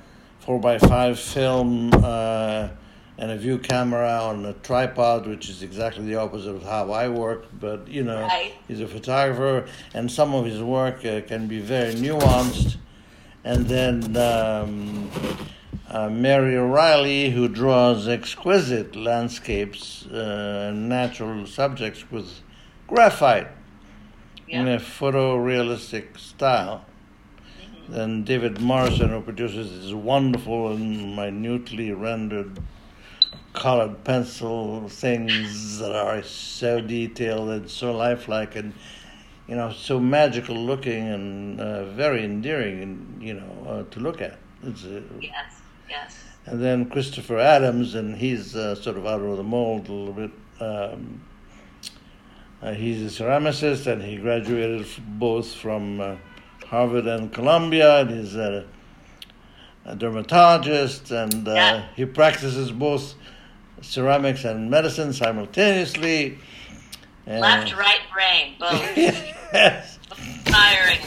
[0.47, 2.69] 4x5 film uh,
[3.17, 7.09] and a view camera on a tripod, which is exactly the opposite of how I
[7.09, 7.47] work.
[7.61, 8.55] But, you know, Right.
[8.67, 12.77] he's a photographer, and some of his work uh, can be very nuanced.
[13.45, 15.11] And then um,
[15.91, 22.41] uh, Mary O'Reilly, who draws exquisite landscapes uh, and natural subjects with
[22.89, 23.49] graphite
[24.49, 26.85] in a photorealistic style.
[27.89, 32.59] Then David Morrison, who produces these wonderful and minutely rendered
[33.55, 38.73] colored pencil things that are so detailed and so lifelike and
[39.49, 44.21] you know so magical looking and uh, very endearing and you know uh, to look
[44.21, 44.39] at.
[44.63, 45.33] It's a, Yes.
[45.89, 46.17] Yes.
[46.47, 50.15] and then Christopher Adams, and he's uh, sort of out of the mold a little
[50.15, 50.31] bit.
[50.61, 51.21] Um,
[52.63, 56.17] uh, he's a ceramicist, and he graduated f- both from uh,
[56.67, 58.67] Harvard and Columbia, and he's a,
[59.85, 61.85] a dermatologist, and uh, Yeah.
[61.95, 63.15] he practices both
[63.85, 66.39] ceramics and medicine simultaneously.
[67.27, 69.99] And, Left, right, brain, both yes.
[70.47, 71.01] firing.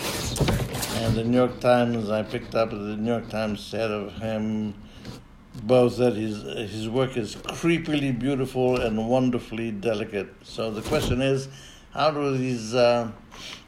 [1.03, 4.73] And the New York Times, I picked up the New York Times said of him
[5.63, 10.29] both that his his work is creepily beautiful and wonderfully delicate.
[10.43, 11.49] So the question is,
[11.91, 13.11] how do these uh,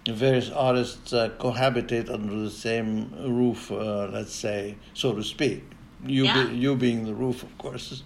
[0.07, 3.71] various artists uh, cohabitate under the same roof?
[3.71, 5.63] Uh, let's say, so to speak.
[6.05, 6.47] You Yeah.
[6.47, 8.03] be, you being the roof, of course.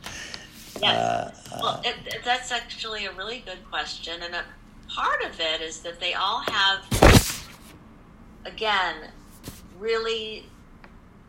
[0.82, 1.52] Yes.
[1.52, 4.44] Uh, well, it, it- that's actually a really good question, and a
[4.90, 7.48] part of it is that they all have,
[8.46, 8.96] again,
[9.80, 10.46] really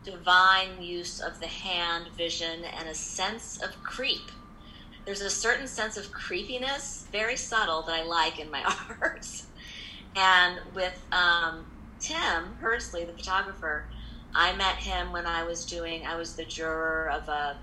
[0.03, 4.31] divine use of the hand, vision, and a sense of creep.
[5.05, 8.63] There's a certain sense of creepiness, very subtle, that I like in my
[9.01, 9.27] art.
[10.15, 11.65] And with um,
[11.99, 13.85] Tim Hursley, the photographer,
[14.33, 16.05] I met him when I was doing.
[16.05, 17.57] I was the juror of a.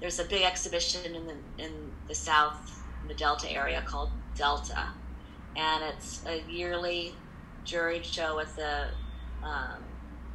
[0.00, 1.72] There's a big exhibition in the in
[2.06, 4.88] the South, in the Delta area called Delta,
[5.56, 7.14] and it's a yearly
[7.64, 8.88] juried show at the
[9.42, 9.82] um,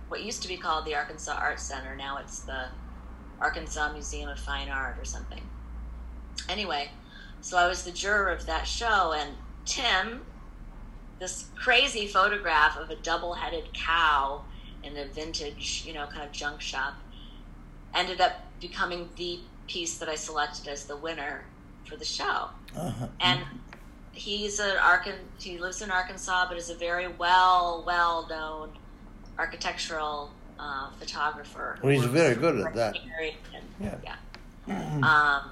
[0.09, 1.95] what used to be called the Arkansas Art Center.
[1.95, 2.66] Now it's the
[3.39, 5.41] Arkansas Museum of Fine Art or something.
[6.49, 6.89] Anyway,
[7.41, 9.32] so I was the juror of that show, and
[9.66, 10.26] Tim,
[11.20, 14.43] this crazy photograph of a double-headed cow
[14.84, 16.95] in a vintage, you know, kind of junk shop,
[17.93, 21.43] ended up becoming the piece that I selected as the winner
[21.86, 22.49] for the show.
[22.76, 23.07] uh-huh.
[23.20, 23.41] And
[24.11, 25.16] he's an Arkan.
[25.39, 28.70] He lives in Arkansas, but is a very well, well known
[29.38, 31.80] architectural uh, photographer.
[31.82, 32.97] Well, he's very good at that.
[33.53, 34.16] And- Yeah.
[34.68, 34.99] yeah.
[35.03, 35.51] Um,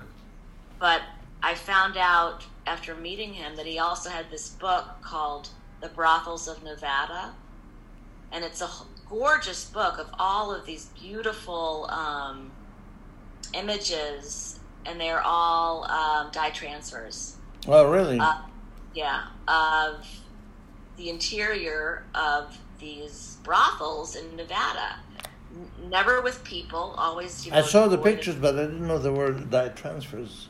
[0.80, 1.02] but
[1.44, 5.50] I found out after meeting him that he also had this book called
[5.82, 7.34] The Brothels of Nevada.
[8.32, 8.70] And it's a
[9.10, 12.52] gorgeous book of all of these beautiful um,
[13.54, 17.36] images, and they're all um, dye transfers.
[17.68, 18.20] Well, really.
[18.20, 18.38] Uh,
[18.94, 20.06] yeah, of
[20.98, 24.98] the interior of these brothels in Nevada.
[25.56, 27.46] N- Never with people, always.
[27.46, 30.48] You know, I saw the avoided- pictures, but I didn't know there were dye transfers.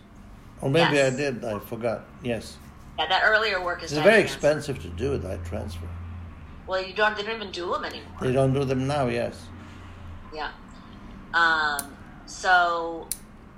[0.62, 1.14] Or maybe Yes.
[1.14, 1.44] I did.
[1.44, 2.02] I forgot.
[2.24, 2.56] Yes.
[3.00, 4.36] Yeah, that earlier work is It's very transfer.
[4.36, 5.88] expensive to do a dye transfer.
[6.68, 7.18] Well, you don't.
[7.18, 8.12] They don't even do them anymore.
[8.22, 9.42] They don't do them now, yes.
[10.34, 10.52] Yeah.
[11.34, 11.96] Um,
[12.32, 13.08] so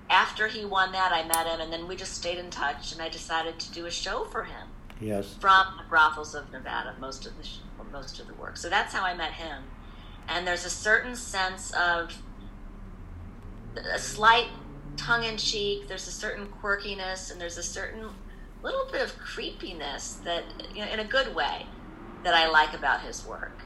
[0.10, 3.02] after he won that, I met him, and then we just stayed in touch, and
[3.02, 4.68] I decided to do a show for him
[5.00, 5.34] Yes.
[5.40, 7.60] from the brothels of Nevada, most of the sh-
[7.92, 8.58] most of the work.
[8.58, 9.64] So that's how I met him.
[10.28, 12.22] And there's a certain sense of
[13.76, 14.48] a slight
[14.98, 15.88] tongue in cheek.
[15.88, 18.10] There's a certain quirkiness, and there's a certain
[18.64, 20.44] little bit of creepiness that,
[20.74, 21.66] you know, in a good way,
[22.24, 23.62] that I like about his work.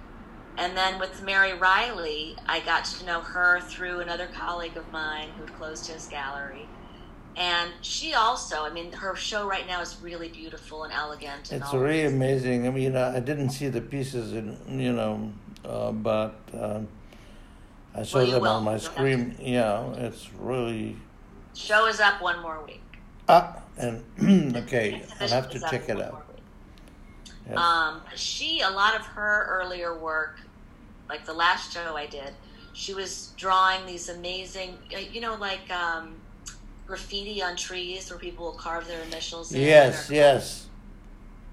[0.58, 5.30] And then with Mary Riley, I got to know her through another colleague of mine
[5.38, 6.68] who'd closed his gallery.
[7.36, 11.52] And she also, I mean, her show right now is really beautiful and elegant.
[11.52, 12.66] And It's really amazing.
[12.66, 15.32] I mean, I I didn't see the pieces, in, you know,
[15.64, 16.88] uh, but um,
[17.94, 18.52] I saw Well, them will.
[18.54, 19.36] on my You'll screen.
[19.40, 20.98] Yeah, it's really.
[21.54, 22.82] Show is up one more week.
[23.30, 24.04] Ah, and
[24.58, 26.26] okay, I'll have to check it out.
[27.48, 27.58] Yes.
[27.58, 30.40] Um, she, a lot of her earlier work,
[31.10, 32.34] like the last show I did,
[32.74, 36.16] she was drawing these amazing, uh, you know, like um,
[36.86, 39.54] graffiti on trees where people will carve their initials.
[39.54, 40.68] yes, or- yes.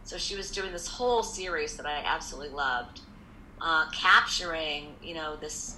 [0.04, 3.00] So she was doing this whole series that I absolutely loved,
[3.60, 5.76] uh, capturing, you know, this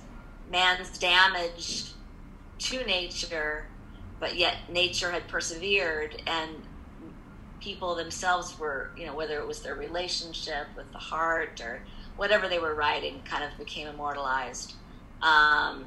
[0.51, 1.93] man's damage
[2.59, 3.67] to nature,
[4.19, 6.51] but yet nature had persevered and
[7.61, 11.83] people themselves were, you know, whether it was their relationship with the heart or
[12.17, 14.75] whatever they were writing, kind of became immortalized.
[15.23, 15.87] Um,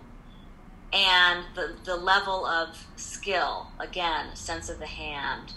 [0.91, 5.53] and the, the level of skill, again, sense of the hand,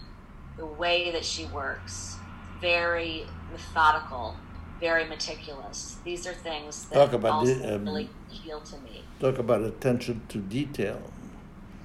[0.56, 2.16] the way that she works,
[2.60, 4.36] very methodical,
[4.80, 5.96] very meticulous.
[6.04, 9.02] These are things that Talk about also the, um, really appeal to me.
[9.20, 11.00] Talk about attention to detail.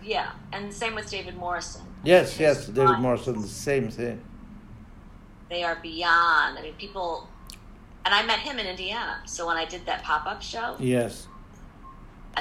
[0.04, 1.82] Yeah, and same with David Morrison.
[2.04, 4.22] Yes, His yes, David Morrison, the same thing.
[5.50, 6.58] They are beyond.
[6.58, 7.28] I mean, people,
[8.08, 9.20] and I met him in Indiana.
[9.26, 11.28] So when I did that pop up show, Yes,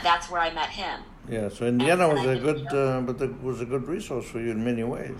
[0.00, 1.00] that's where I met him.
[1.28, 1.48] yeah.
[1.48, 4.38] So Indiana And- was and a good, uh, but it was a good resource for
[4.38, 5.18] you in many ways.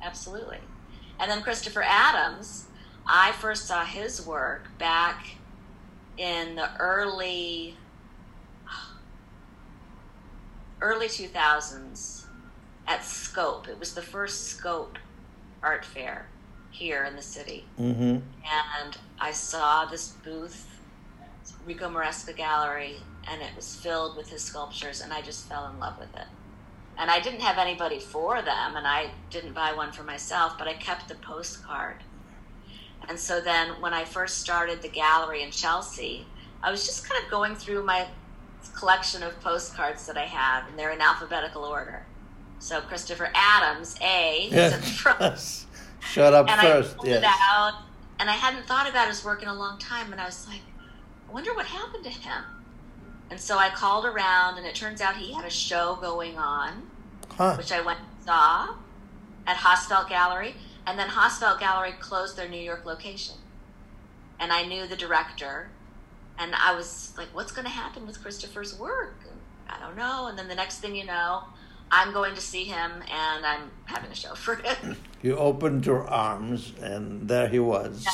[0.00, 0.60] Absolutely.
[1.18, 2.66] And then Christopher Adams,
[3.08, 5.26] I first saw his work back
[6.16, 7.76] in the early
[10.80, 12.26] early 2000s
[12.86, 13.66] at Scope.
[13.66, 14.96] It was the first Scope
[15.60, 16.28] art fair
[16.72, 17.64] here in the city.
[17.80, 18.18] Mm-hmm.
[18.82, 20.66] And I saw this booth,
[21.64, 22.96] Rico Maresca Gallery,
[23.30, 26.26] and it was filled with his sculptures, and I just fell in love with it.
[26.98, 30.66] And I didn't have anybody for them, and I didn't buy one for myself, but
[30.66, 31.98] I kept the postcard.
[33.08, 36.26] And so then when I first started the gallery in Chelsea,
[36.62, 38.06] I was just kind of going through my
[38.76, 42.04] collection of postcards that I have, and they're in alphabetical order.
[42.58, 45.66] So Christopher Adams, A, is at the front.
[46.02, 46.96] Shut up and first.
[47.02, 47.18] I yes.
[47.18, 47.82] it out,
[48.18, 50.60] and I hadn't thought about his work in a long time, and I was like,
[51.28, 52.44] I wonder what happened to him.
[53.30, 56.90] And so I called around, and it turns out he had a show going on,
[57.30, 57.56] Huh.
[57.56, 58.74] which I went and saw
[59.46, 60.54] at Hosfelt Gallery,
[60.86, 63.36] and then Hosfelt Gallery closed their New York location.
[64.38, 65.70] And I knew the director,
[66.38, 69.14] and I was like, what's going to happen with Christopher's work?
[69.68, 70.26] I don't know.
[70.26, 71.44] And then the next thing you know,
[71.92, 74.96] I'm going to see him, and I'm having a show for him.
[75.22, 78.04] You opened your arms, and there he was.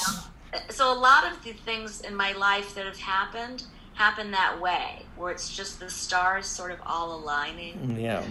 [0.69, 3.63] so a lot of the things in my life that have happened
[3.95, 8.23] happen that way where it's just the stars sort of all aligning mm, Yeah.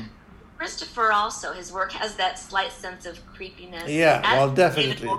[0.58, 5.10] christopher also his work has that slight sense of creepiness Yeah, as well, definitely.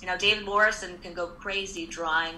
[0.00, 2.34] You know david morrison can go crazy drawing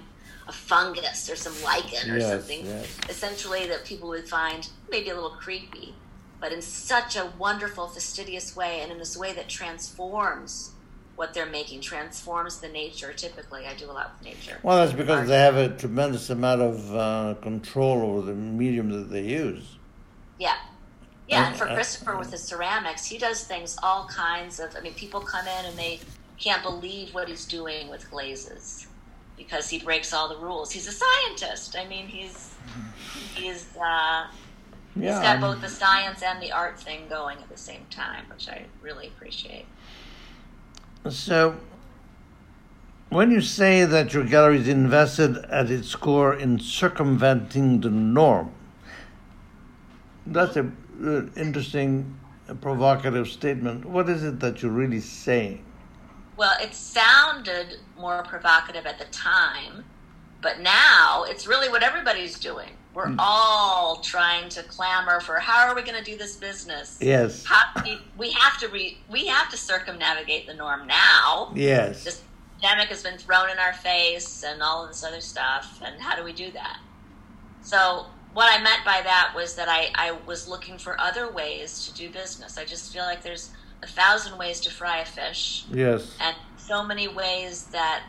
[0.49, 2.97] a fungus or some lichen or Yes, something yes.
[3.09, 5.93] essentially that people would find maybe a little creepy
[6.41, 10.73] but in such a wonderful fastidious way and in this way that transforms
[11.17, 14.93] what they're making transforms the nature typically i do a lot with nature Well, that's
[14.93, 19.77] because they have a tremendous amount of uh, control over the medium that they use.
[20.39, 20.57] Yeah.
[21.27, 24.77] Yeah, and for Uh, uh, Christopher with his ceramics, he does things all kinds of.
[24.77, 25.99] I mean, people come in and they
[26.39, 28.87] can't believe what he's doing with glazes
[29.37, 30.71] because he breaks all the rules.
[30.71, 31.75] He's a scientist.
[31.77, 32.55] I mean, he's
[33.35, 34.27] he's uh,
[34.97, 35.23] he's Yeah.
[35.23, 38.65] got both the science and the art thing going at the same time, which I
[38.83, 39.67] really appreciate.
[41.09, 41.57] So,
[43.11, 48.51] when you say that your gallery is invested at its core in circumventing the norm,
[50.27, 50.71] that's a
[51.05, 52.19] uh, interesting,
[52.49, 53.85] uh, provocative statement.
[53.85, 55.63] What is it that you're really saying?
[56.37, 59.85] Well, it sounded more provocative at the time,
[60.43, 62.71] but now it's really what everybody's doing.
[62.97, 63.17] We're hmm.
[63.19, 66.97] all trying to clamor for how are we going to do this business?
[66.99, 67.45] Yes.
[67.45, 71.53] How we, we have to re, we have to circumnavigate the norm now.
[71.55, 72.05] Yes.
[72.05, 72.23] This
[72.59, 76.17] pandemic has been thrown in our face and all of this other stuff, and how
[76.17, 76.79] do we do that?
[77.61, 81.87] So what I meant by that was that I, I was looking for other ways
[81.87, 82.57] to do business.
[82.57, 83.51] I just feel like there's
[83.83, 86.17] a thousand ways to fry a fish Yes.
[86.19, 88.05] and so many ways that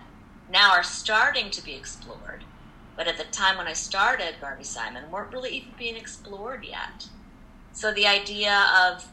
[0.50, 2.46] now are starting to be explored.
[2.98, 7.08] But at the time when I started Garvey Simon, weren't really even being explored yet.
[7.72, 9.06] So the idea of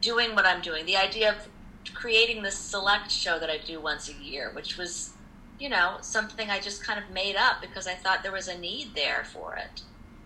[0.00, 1.48] doing what I'm doing, the idea of
[1.94, 5.12] creating this select show that I do once a year, which was,
[5.58, 8.58] you know, something I just kind of made up because I thought there was a
[8.58, 9.82] need there for it.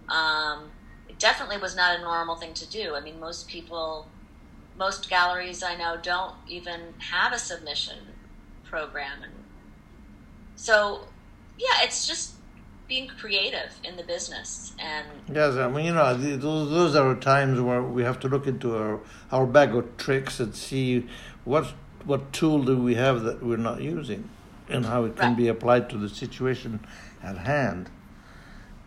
[0.08, 0.70] Um,
[1.08, 2.94] it definitely was not a normal thing to do.
[2.94, 4.06] I mean, most people,
[4.78, 7.98] most galleries I know don't even have a submission
[8.64, 9.24] program,
[10.56, 11.08] so
[11.58, 12.35] yeah, it's just
[12.88, 17.60] being creative in the business and Yes, I mean, you know, those, those are times
[17.60, 19.00] where we have to look into our,
[19.32, 21.06] our bag of tricks and see
[21.44, 21.72] what
[22.04, 24.28] what tool do we have that we're not using
[24.68, 25.36] and how it can Right.
[25.36, 26.78] be applied to the situation
[27.22, 27.90] at hand.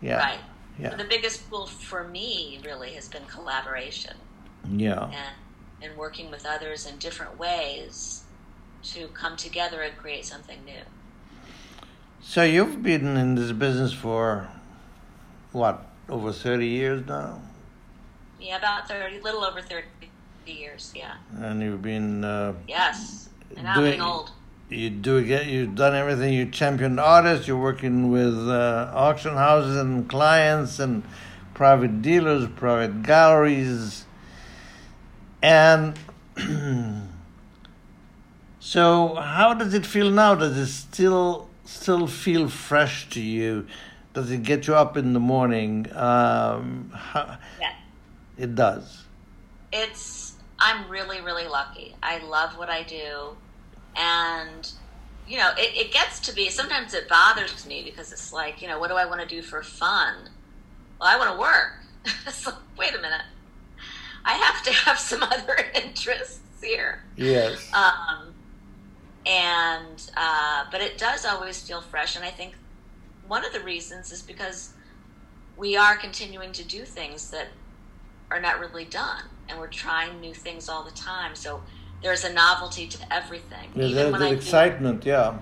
[0.00, 0.16] Yeah.
[0.16, 0.40] right.
[0.78, 0.94] Yeah.
[0.96, 4.14] The biggest tool for me really has been collaboration
[4.70, 5.04] Yeah.
[5.04, 5.34] and
[5.82, 8.22] and working with others in different ways
[8.82, 10.80] to come together and create something new.
[12.22, 14.48] So you've been in this business for
[15.52, 17.40] what, over 30 years now?
[18.40, 19.86] Yeah, about thirty, little over thirty
[20.46, 20.92] years.
[20.96, 21.14] Yeah.
[21.38, 23.28] And you've been uh, Yes.
[23.54, 24.30] And I'm getting old.
[24.70, 25.46] You do it.
[25.46, 26.32] You've done everything.
[26.32, 27.46] You championed artists.
[27.46, 31.02] You're working with uh, auction houses and clients and
[31.52, 34.06] private dealers, private galleries,
[35.42, 35.98] and
[38.60, 40.34] so how does it feel now?
[40.34, 43.66] Does it still still feel fresh to you?
[44.12, 45.86] Does it get you up in the morning?
[45.94, 47.74] Um, how, yeah.
[48.36, 49.04] It does.
[49.72, 50.34] It's.
[50.58, 51.94] I'm really, really lucky.
[52.02, 53.36] I love what I do,
[53.96, 54.70] and
[55.26, 56.50] you know, it, it gets to be.
[56.50, 59.40] Sometimes it bothers me because it's like, you know, what do I want to do
[59.40, 60.28] for fun?
[61.00, 61.72] Well, I want to work.
[62.32, 63.22] so, wait a minute.
[64.24, 67.04] I have to have some other interests here.
[67.16, 67.72] Yes.
[67.72, 68.34] Um,
[69.30, 72.54] and uh, but it does always feel fresh, and I think
[73.28, 74.72] one of the reasons is because
[75.56, 77.46] we are continuing to do things that
[78.30, 81.36] are not really done, and we're trying new things all the time.
[81.36, 81.62] So
[82.02, 83.70] there's a novelty to everything.
[83.76, 85.38] Yeah, even there's excitement, do, yeah.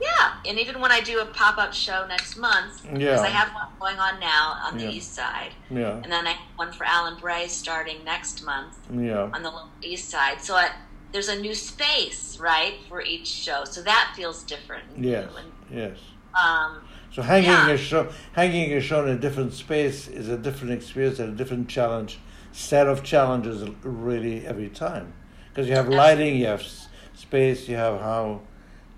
[0.00, 2.92] Yeah, and even when I do a pop up show next month, yeah.
[2.92, 4.90] because I have one going on now on the yeah.
[4.90, 9.30] east side, yeah, and then I have one for Alan Bray starting next month, yeah,
[9.32, 9.52] on the
[9.82, 10.40] east side.
[10.40, 10.70] So I,
[11.14, 13.64] there's a new space, right, for each show.
[13.64, 14.82] So that feels different.
[14.98, 15.98] Yes, and, yes.
[16.34, 16.82] Um,
[17.12, 17.70] so hanging yeah.
[17.70, 21.36] a show, hanging a show in a different space is a different experience and a
[21.36, 22.18] different challenge,
[22.50, 25.12] set of challenges really every time,
[25.50, 26.66] because you have lighting, you have
[27.14, 28.40] space, you have how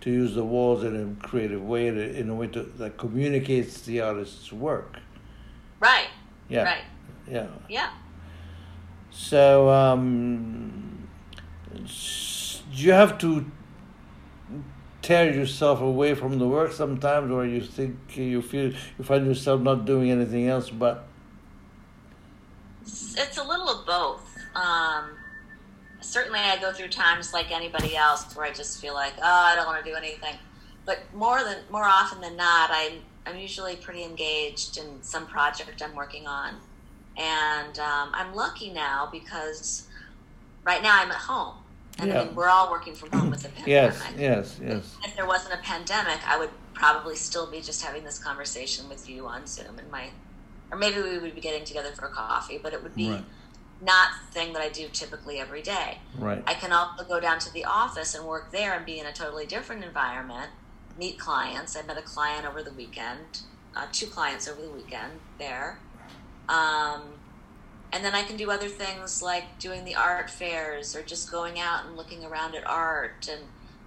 [0.00, 4.00] to use the walls in a creative way, in a way to, that communicates the
[4.00, 5.00] artist's work.
[5.80, 6.08] Right.
[6.48, 6.62] Yeah.
[6.62, 6.84] Right.
[7.30, 7.48] Yeah.
[7.68, 7.90] Yeah.
[9.10, 10.95] So, um,
[12.72, 13.44] you have to
[15.02, 19.60] tear yourself away from the work sometimes, or you think you feel you find yourself
[19.60, 21.06] not doing anything else but?
[22.82, 24.36] It's a little of both.
[24.54, 25.10] Um,
[26.00, 29.54] certainly I go through times like anybody else where I just feel like, oh, I
[29.56, 30.34] don't want to do anything.
[30.84, 35.82] But more than more often than not, I'm I'm usually pretty engaged in some project
[35.82, 36.54] I'm working on,
[37.16, 39.88] and um, I'm lucky now because
[40.64, 41.56] right now I'm at home,
[41.98, 42.20] and Yeah.
[42.20, 43.68] I mean, we're all working from home with the pandemic.
[43.68, 44.96] Yes, yes, yes.
[45.04, 49.08] If there wasn't a pandemic, I would probably still be just having this conversation with
[49.08, 50.10] you on Zoom, and my,
[50.70, 53.24] or maybe we would be getting together for a coffee, but it would be Right.
[53.80, 55.98] not the thing that I do typically every day.
[56.18, 56.42] Right.
[56.46, 59.12] I can also go down to the office and work there and be in a
[59.12, 60.50] totally different environment,
[60.98, 61.76] meet clients.
[61.76, 63.40] I met a client over the weekend,
[63.74, 65.78] uh, two clients over the weekend there.
[66.48, 67.02] Um,
[67.96, 71.58] and then I can do other things like doing the art fairs or just going
[71.58, 73.26] out and looking around at art.
[73.32, 73.40] And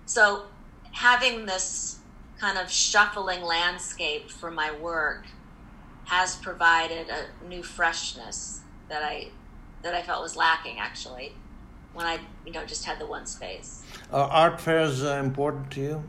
[0.07, 0.45] so
[0.94, 1.99] having this
[2.40, 5.27] kind of shuffling landscape for my work
[6.06, 9.27] has provided a new freshness that I
[9.84, 11.34] that I felt was lacking actually
[11.94, 12.18] when I
[12.48, 13.84] you know just had the one space.
[14.11, 16.03] Are art fairs uh, important to you?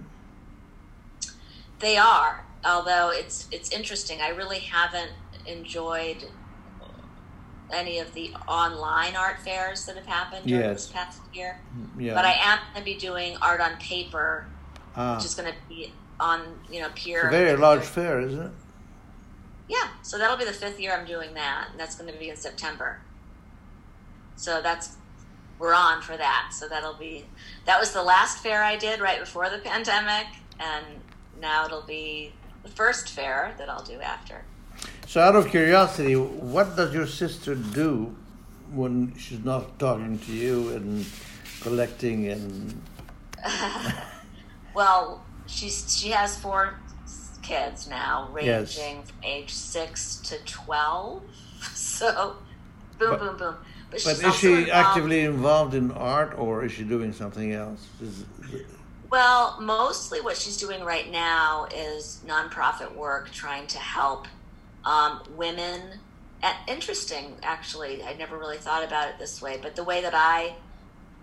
[1.80, 4.22] They are, although it's it's interesting.
[4.22, 5.12] I really haven't
[5.44, 6.24] enjoyed
[7.72, 10.84] any of the online art fairs that have happened during Yes.
[10.86, 11.60] this past year.
[11.98, 12.14] Yeah.
[12.14, 14.46] But I am going to be doing art on paper,
[14.96, 18.42] ah, which is going to be on you know it's a very large fair, isn't
[18.42, 18.52] it?
[19.68, 22.28] Yeah, so that'll be the fifth year I'm doing that, and that's going to be
[22.28, 23.00] in September.
[24.36, 24.96] So that's
[25.58, 26.50] we're on for that.
[26.52, 27.24] So that'll be
[27.66, 30.26] that was the last fair I did right before the pandemic,
[30.58, 30.84] and
[31.40, 32.32] now it'll be
[32.62, 34.42] the first fair that I'll do after.
[35.10, 38.14] So, out of curiosity, what does your sister do
[38.70, 41.04] when she's not talking to you and
[41.62, 42.80] collecting and?
[44.72, 46.78] Well, she's she has four
[47.42, 48.78] kids now, Yes.
[48.78, 51.24] ranging from age six to twelve.
[51.74, 52.36] So,
[53.00, 53.54] boom, But- boom, boom.
[53.90, 57.80] But, But is she involved- actively involved in art, or is she doing something else?
[58.00, 58.22] Is,
[59.10, 64.28] Well, mostly what she's doing right now is nonprofit work, trying to help
[64.84, 65.80] um, women.
[66.66, 70.54] Interesting, actually, I never really thought about it this way, but the way that I,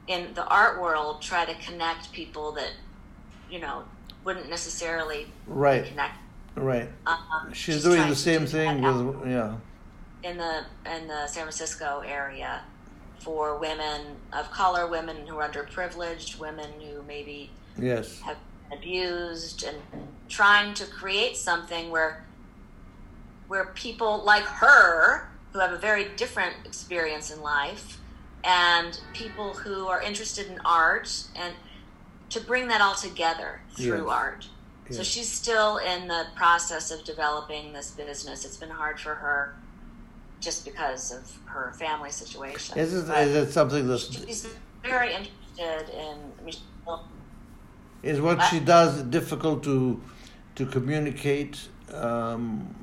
[0.08, 2.72] in the art world, try to connect people that,
[3.50, 3.84] you know,
[4.24, 6.18] wouldn't necessarily right, connect.
[6.56, 6.90] right.
[7.08, 9.56] Um, She's, doing the same thing with yeah.
[10.22, 12.62] in the in the San Francisco area
[13.20, 18.38] for women of color, women who are underprivileged, women who maybe Yes, have
[18.70, 19.78] been abused and
[20.30, 22.27] trying to create something where
[23.48, 27.99] where people like her who have a very different experience in life
[28.44, 31.53] and people who are interested in art and
[32.30, 34.48] to bring that all together through art.
[34.90, 38.45] So she's still in the process of developing this business.
[38.45, 39.56] It's been hard for her
[40.40, 42.78] just because of her family situation.
[42.78, 44.48] is it, it something that's she's
[44.84, 46.18] very interested in.
[46.40, 46.56] I mean,
[48.03, 50.02] Is what she does difficult to
[50.56, 51.68] to communicate?
[51.94, 52.76] Um,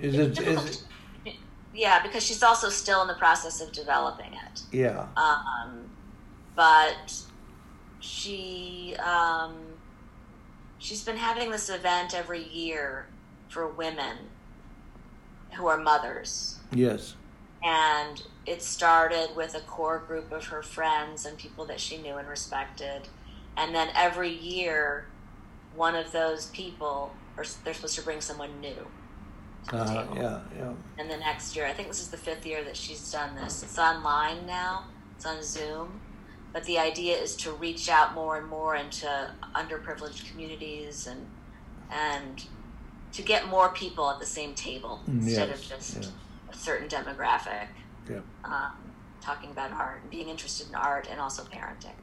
[0.00, 0.38] is it?
[0.38, 0.82] Is
[1.26, 1.34] it
[1.74, 4.62] yeah, because she's also still in the process of developing it.
[4.72, 5.06] yeah.
[5.16, 5.90] Um,
[6.56, 7.12] but
[8.00, 9.54] she um,
[10.78, 13.06] she's been having this event every year
[13.48, 14.16] for women
[15.54, 17.14] who are mothers, Yes.
[17.62, 22.16] and it started with a core group of her friends and people that she knew
[22.16, 23.08] and respected,
[23.56, 25.06] and then every year,
[25.74, 28.86] one of those people, or they're supposed to bring someone new.
[29.72, 30.40] Uh, yeah.
[30.56, 30.72] Yeah.
[30.98, 33.62] And the next year, I think this is the fifth year that she's done this.
[33.62, 34.84] It's online now,
[35.16, 36.00] it's on Zoom.
[36.52, 41.26] But the idea is to reach out more and more into underprivileged communities and
[41.90, 42.44] and
[43.12, 46.12] to get more people at the same table instead of just yes.
[46.50, 47.68] a certain demographic.
[48.08, 48.20] Yeah.
[48.44, 48.72] Um,
[49.20, 51.96] talking about art and being interested in art and also parenting.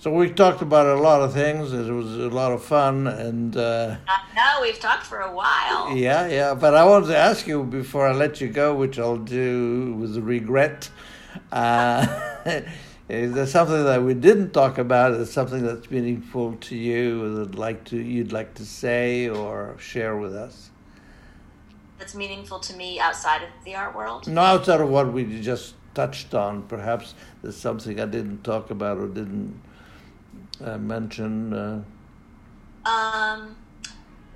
[0.00, 1.74] So we talked about a lot of things.
[1.74, 5.94] It was a lot of fun, and uh, I know we've talked for a while.
[5.94, 6.54] yeah, yeah.
[6.54, 10.16] But I wanted to ask you before I let you go, which I'll do with
[10.16, 10.88] regret.
[11.52, 12.06] Uh,
[13.10, 15.12] is there something that we didn't talk about?
[15.12, 20.16] Is something that's meaningful to you that like to you'd like to say or share
[20.16, 20.70] with us?
[21.98, 24.26] That's meaningful to me outside of the art world.
[24.26, 27.12] No, outside of what we just touched on, perhaps
[27.42, 29.60] there's something I didn't talk about or didn't
[30.64, 31.52] uh, mention.
[31.52, 31.82] Uh,
[32.88, 33.56] Um,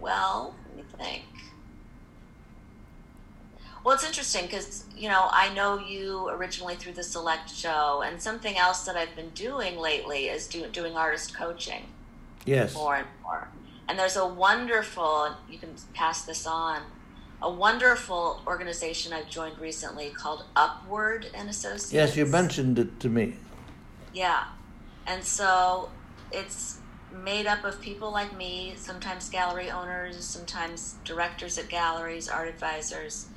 [0.00, 1.24] well, let me think.
[3.82, 8.20] Well, it's interesting because, you know, I know you originally through the Select show, and
[8.20, 11.82] something else that I've been doing lately is do, doing artist coaching
[12.46, 12.74] yes.
[12.74, 13.48] more and more.
[13.86, 16.80] And there's a wonderful, you can pass this on,
[17.42, 21.92] a wonderful organization I've joined recently called Upward and Associates.
[21.92, 23.34] Yes, you mentioned it to me.
[24.14, 24.44] Yeah.
[25.06, 25.90] And so
[26.34, 26.78] it's
[27.12, 33.28] made up of people like me, sometimes gallery owners, sometimes directors at galleries, art advisors,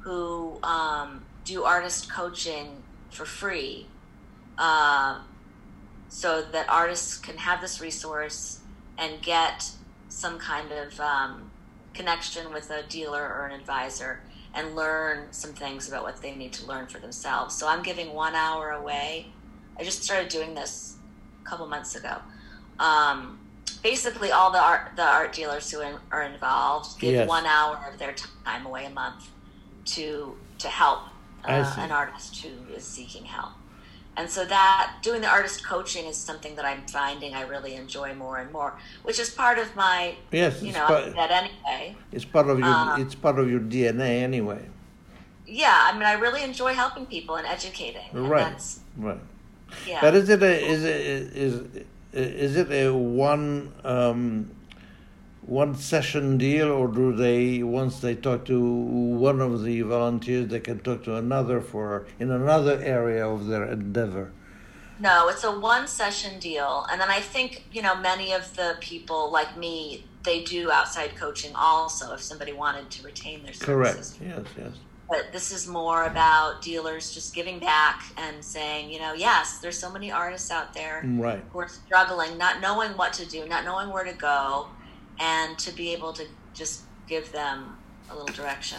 [0.00, 3.86] who um, do artist coaching for free
[4.58, 5.20] uh,
[6.08, 8.60] so that artists can have this resource
[8.98, 9.70] and get
[10.08, 11.50] some kind of um,
[11.94, 14.20] connection with a dealer or an advisor
[14.54, 17.54] and learn some things about what they need to learn for themselves.
[17.54, 19.28] So I'm giving one hour away.
[19.78, 20.96] I just started doing this
[21.40, 22.18] a couple months ago.
[22.80, 23.38] Um,
[23.82, 27.28] basically, all the art the art dealers who in, are involved give Yes.
[27.28, 29.28] one hour of their time away a month
[29.94, 31.00] to to help
[31.44, 33.52] uh, an artist who is seeking help.
[34.16, 38.12] And so that doing the artist coaching is something that I'm finding I really enjoy
[38.14, 41.96] more and more, which is part of my Yes, you know part, that anyway.
[42.12, 44.62] it's part of your Uh, it's part of your DNA anyway.
[45.46, 48.08] Yeah, I mean I really enjoy helping people and educating.
[48.12, 48.62] Right.
[48.96, 49.20] Right.
[49.86, 50.00] yeah.
[50.00, 54.50] But is it a is it is is it a one um,
[55.42, 60.60] one session deal, or do they once they talk to one of the volunteers, they
[60.60, 64.32] can talk to another for in another area of their endeavor?
[65.00, 66.86] No, it's a one session deal.
[66.90, 71.16] And then I think, you know, many of the people like me, they do outside
[71.16, 74.18] coaching also if somebody wanted to retain their services.
[74.18, 74.46] Correct.
[74.58, 74.64] Yes.
[74.66, 74.74] Yes.
[75.10, 79.76] But this is more about dealers just giving back and saying, you know, yes, there's
[79.76, 81.42] so many artists out there Right.
[81.52, 84.68] who are struggling, not knowing what to do, not knowing where to go,
[85.18, 86.24] and to be able to
[86.54, 87.76] just give them
[88.08, 88.78] a little direction.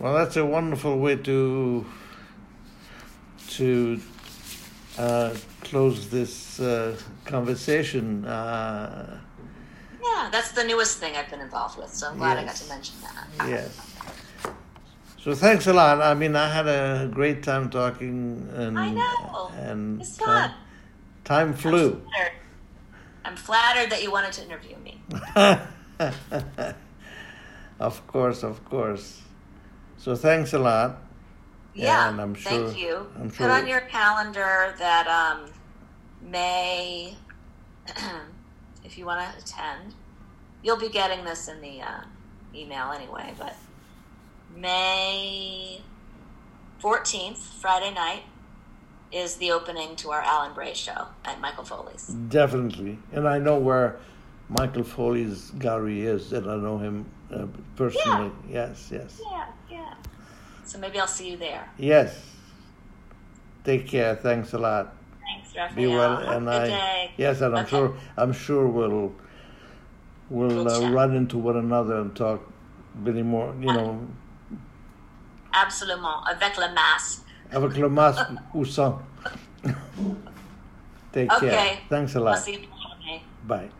[0.00, 1.86] Well, that's a wonderful way to
[3.50, 4.00] to
[4.98, 8.24] uh, close this uh, conversation.
[8.24, 9.20] Uh,
[10.02, 12.68] Yeah, that's the newest thing I've been involved with, so I'm glad I got to
[12.68, 13.48] mention that.
[13.48, 13.89] yes.
[15.20, 16.00] So thanks a lot.
[16.00, 19.52] I mean, I had a great time talking, and I know.
[19.58, 20.54] and It's time, fun.
[21.24, 21.92] time flew.
[21.92, 22.32] I'm flattered.
[23.26, 25.02] I'm flattered that you wanted to interview me.
[27.80, 29.20] of course, of course.
[29.98, 31.02] So thanks a lot.
[31.74, 33.06] Yeah, and I'm thank you.
[33.14, 35.50] I'm Put on your calendar that um,
[36.22, 37.14] May,
[38.84, 39.94] if you want to attend,
[40.62, 42.00] you'll be getting this in the uh,
[42.54, 43.54] email anyway, but
[44.56, 45.80] May
[46.82, 48.22] 14th, Friday night,
[49.12, 52.06] is the opening to our Alan Bray show at Michael Foley's.
[52.06, 53.98] Definitely, and I know where
[54.48, 57.46] Michael Foley's gallery is, and I know him uh,
[57.76, 58.30] personally.
[58.48, 59.94] Yes, yes, Yeah, yeah.
[60.64, 61.68] So maybe I'll see you there.
[61.78, 62.26] yes.
[63.62, 64.16] Take care.
[64.16, 64.96] Thanks a lot.
[65.20, 65.76] Thanks, Raphael.
[65.76, 67.10] Be well, Have and I day.
[67.18, 69.12] yes, and I'm sure I'm sure we'll
[70.30, 72.40] we'll We'll uh, run into one another and talk
[72.94, 73.54] many more.
[73.60, 74.08] You know,
[75.52, 76.22] Absolument.
[76.24, 77.22] Avec le masque.
[77.52, 79.00] avec le masque ou sans.
[81.12, 81.38] Take care.
[81.38, 81.78] Okay.
[81.88, 82.36] Thanks a lot.
[82.38, 83.20] see you tomorrow.
[83.44, 83.70] Bye.